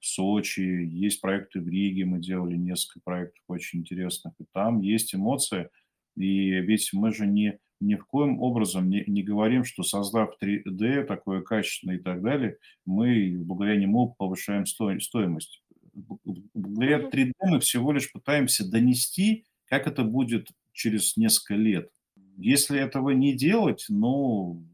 в 0.01 0.07
Сочи, 0.07 0.61
есть 0.61 1.21
проекты 1.21 1.61
в 1.61 1.69
Риге, 1.69 2.05
мы 2.05 2.21
делали 2.21 2.57
несколько 2.57 3.01
проектов 3.05 3.43
очень 3.47 3.81
интересных, 3.81 4.35
и 4.41 4.45
там 4.53 4.81
есть 4.81 5.15
эмоции, 5.15 5.69
и 6.17 6.51
ведь 6.51 6.91
мы 6.93 7.13
же 7.13 7.27
не, 7.27 7.59
ни 7.81 7.95
в 7.95 8.05
коем 8.07 8.41
образом 8.41 8.89
не, 8.89 9.05
не 9.07 9.23
говорим, 9.23 9.65
что 9.65 9.85
создав 9.85 10.35
3D 10.43 11.05
такое 11.05 11.43
качественное 11.43 11.99
и 11.99 12.03
так 12.03 12.21
далее, 12.21 12.57
мы 12.85 13.37
благодаря 13.45 13.79
нему 13.79 14.15
повышаем 14.19 14.67
сто, 14.67 14.99
стоимость 14.99 15.63
благодаря 15.93 17.09
3D 17.09 17.33
мы 17.41 17.61
всего 17.61 17.93
лишь 17.93 18.13
пытаемся 18.13 18.69
донести, 18.69 19.47
как 19.67 19.87
это 19.87 20.05
будет 20.05 20.49
через 20.73 21.17
несколько 21.17 21.55
лет. 21.55 21.91
Если 22.37 22.81
этого 22.81 23.11
не 23.11 23.35
делать, 23.35 23.87
ну, 23.89 24.65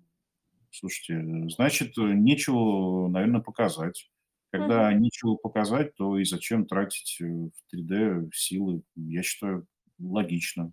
слушайте, 0.71 1.49
значит, 1.51 1.97
нечего, 1.97 3.09
наверное, 3.09 3.41
показать. 3.41 4.11
Когда 4.51 4.89
угу. 4.89 4.99
нечего 4.99 5.35
показать, 5.35 5.95
то 5.95 6.17
и 6.19 6.25
зачем 6.25 6.67
тратить 6.67 7.19
э, 7.21 7.25
в 7.27 7.75
3D 7.75 8.31
силы? 8.33 8.83
Я 8.95 9.23
считаю, 9.23 9.67
логично. 9.99 10.73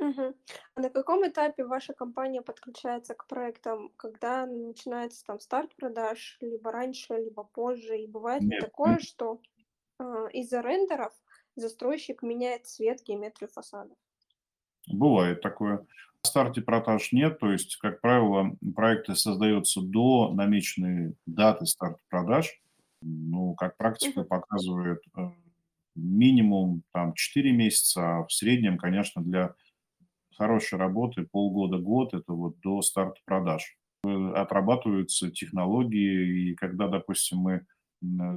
Угу. 0.00 0.34
А 0.74 0.80
на 0.80 0.90
каком 0.90 1.28
этапе 1.28 1.64
ваша 1.64 1.92
компания 1.92 2.42
подключается 2.42 3.14
к 3.14 3.26
проектам? 3.26 3.90
Когда 3.96 4.46
начинается 4.46 5.24
там 5.24 5.40
старт 5.40 5.74
продаж, 5.76 6.38
либо 6.40 6.72
раньше, 6.72 7.14
либо 7.14 7.44
позже? 7.44 7.98
И 7.98 8.06
бывает 8.06 8.42
ли 8.42 8.58
такое, 8.60 8.98
что 8.98 9.40
из-за 10.32 10.60
рендеров 10.60 11.12
застройщик 11.56 12.22
меняет 12.22 12.66
цвет, 12.66 13.02
геометрию 13.04 13.50
фасадов? 13.50 13.96
Бывает 14.86 15.40
такое. 15.42 15.78
На 15.78 16.28
старте 16.28 16.62
продаж 16.62 17.12
нет, 17.12 17.38
то 17.38 17.50
есть, 17.50 17.76
как 17.76 18.00
правило, 18.00 18.56
проекты 18.74 19.14
создаются 19.14 19.80
до 19.80 20.32
намеченной 20.32 21.14
даты 21.26 21.66
старта 21.66 22.00
продаж. 22.08 22.60
Ну, 23.02 23.54
как 23.54 23.76
практика 23.76 24.24
показывает, 24.24 25.00
э, 25.16 25.30
минимум 25.94 26.82
там 26.92 27.14
4 27.14 27.52
месяца, 27.52 28.18
а 28.18 28.24
в 28.24 28.32
среднем, 28.32 28.78
конечно, 28.78 29.22
для 29.22 29.54
хорошей 30.36 30.78
работы 30.78 31.26
полгода-год, 31.30 32.14
это 32.14 32.32
вот 32.32 32.58
до 32.60 32.82
старта 32.82 33.20
продаж. 33.24 33.76
Отрабатываются 34.02 35.30
технологии, 35.30 36.50
и 36.50 36.54
когда, 36.54 36.88
допустим, 36.88 37.38
мы 37.38 37.66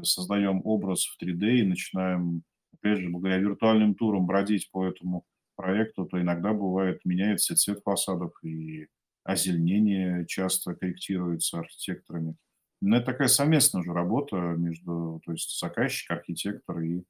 создаем 0.03 0.61
образ 0.63 1.05
в 1.05 1.21
3D 1.21 1.57
и 1.57 1.63
начинаем, 1.63 2.43
опять 2.73 2.99
же, 2.99 3.09
благодаря 3.09 3.39
виртуальным 3.39 3.95
турам 3.95 4.25
бродить 4.25 4.69
по 4.71 4.85
этому 4.85 5.25
проекту, 5.55 6.05
то 6.05 6.19
иногда 6.19 6.53
бывает 6.53 7.01
меняется 7.05 7.55
цвет 7.55 7.81
фасадов, 7.83 8.33
и 8.43 8.87
озеленение 9.23 10.25
часто 10.25 10.73
корректируется 10.73 11.59
архитекторами. 11.59 12.35
Но 12.81 12.97
это 12.97 13.07
такая 13.07 13.27
совместная 13.27 13.83
же 13.83 13.93
работа 13.93 14.35
между, 14.35 15.21
то 15.23 15.31
есть 15.31 15.59
заказчик, 15.59 16.09
архитектор 16.11 16.79
и 16.79 17.03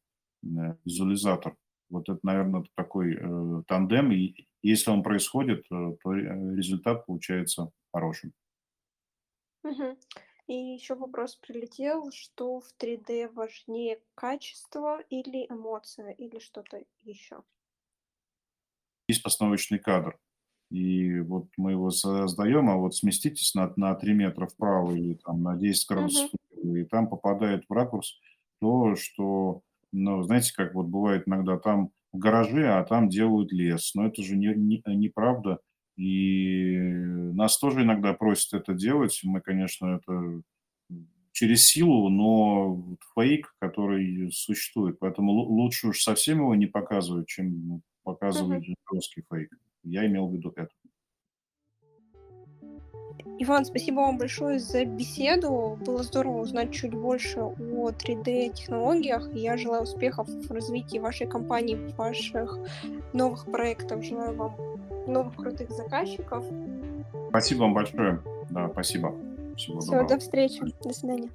визуализатор. 0.44 1.56
Вот 1.90 2.10
это, 2.10 2.20
наверное, 2.24 2.66
такой 2.76 3.18
э, 3.20 3.64
тандем, 3.68 4.12
и 4.12 4.48
если 4.62 4.92
он 4.92 5.04
происходит, 5.04 5.66
э, 5.72 5.96
то 6.02 6.14
результат 6.14 7.06
получается 7.06 7.70
хорошим. 7.94 8.34
Угу. 9.64 9.98
И 10.52 10.74
еще 10.74 10.96
вопрос 10.96 11.36
прилетел, 11.36 12.12
что 12.12 12.60
в 12.60 12.66
3D 12.78 13.32
важнее 13.32 14.02
качество 14.16 15.00
или 15.10 15.48
эмоция, 15.50 16.12
или 16.12 16.40
что-то 16.40 16.84
еще? 17.04 17.42
Есть 19.08 19.24
постановочный 19.24 19.80
кадр, 19.80 20.20
и 20.70 21.22
вот 21.22 21.48
мы 21.56 21.72
его 21.72 21.90
создаем, 21.90 22.70
а 22.70 22.76
вот 22.76 22.94
сместитесь 22.94 23.56
на, 23.56 23.72
на 23.78 23.96
3 23.96 24.14
метра 24.14 24.46
вправо 24.46 24.94
или 24.94 25.14
там 25.14 25.42
на 25.42 25.56
10 25.56 25.88
градусов, 25.88 26.30
угу. 26.52 26.76
и 26.76 26.84
там 26.84 27.08
попадает 27.08 27.64
в 27.70 27.72
ракурс 27.72 28.20
то, 28.60 28.98
что 28.98 29.62
но 29.94 30.22
знаете, 30.24 30.54
как 30.54 30.74
вот 30.74 30.88
бывает 30.88 31.30
иногда 31.30 31.58
там 31.60 31.92
в 32.12 32.18
гараже, 32.18 32.68
а 32.74 32.84
там 32.84 33.08
делают 33.08 33.54
лес. 33.54 33.94
Но 33.96 34.06
это 34.06 34.22
же 34.22 34.36
не, 34.36 34.54
не, 34.54 34.84
неправда. 34.86 35.60
И 36.02 36.78
нас 37.36 37.60
тоже 37.60 37.84
иногда 37.84 38.14
просят 38.14 38.54
это 38.54 38.74
делать. 38.74 39.20
Мы, 39.24 39.40
конечно, 39.40 40.02
это 40.02 40.42
через 41.32 41.68
силу, 41.68 42.10
но 42.10 42.98
фейк, 43.14 43.54
который 43.60 44.32
существует. 44.32 44.98
Поэтому 44.98 45.32
лучше 45.32 45.90
уж 45.90 46.02
совсем 46.02 46.40
его 46.40 46.56
не 46.56 46.66
показывать, 46.66 47.28
чем 47.28 47.84
показывать 48.04 48.68
uh-huh. 48.68 48.96
жесткий 48.96 49.24
фейк. 49.32 49.52
Я 49.84 50.08
имел 50.08 50.28
в 50.28 50.34
виду 50.34 50.52
это. 50.56 50.72
Иван, 53.38 53.66
спасибо 53.66 53.98
вам 53.98 54.18
большое 54.18 54.60
за 54.60 54.86
беседу. 54.86 55.78
Было 55.86 56.02
здорово 56.02 56.42
узнать 56.42 56.74
чуть 56.74 56.94
больше 56.94 57.42
о 57.42 57.90
3D-технологиях. 57.92 59.32
Я 59.36 59.56
желаю 59.56 59.84
успехов 59.84 60.28
в 60.28 60.52
развитии 60.52 60.98
вашей 60.98 61.28
компании, 61.28 61.94
ваших 61.96 62.58
новых 63.14 63.46
проектов. 63.52 64.04
Желаю 64.04 64.36
вам 64.36 64.81
новых 65.08 65.36
крутых 65.36 65.72
заказчиков. 65.72 66.44
Спасибо 67.30 67.62
вам 67.62 67.74
большое. 67.74 68.22
Да, 68.50 68.70
спасибо. 68.70 69.16
Всего 69.56 69.80
Все, 69.80 69.92
доброго. 69.92 70.10
до 70.10 70.20
встречи. 70.20 70.62
До 70.84 70.94
свидания. 70.94 71.30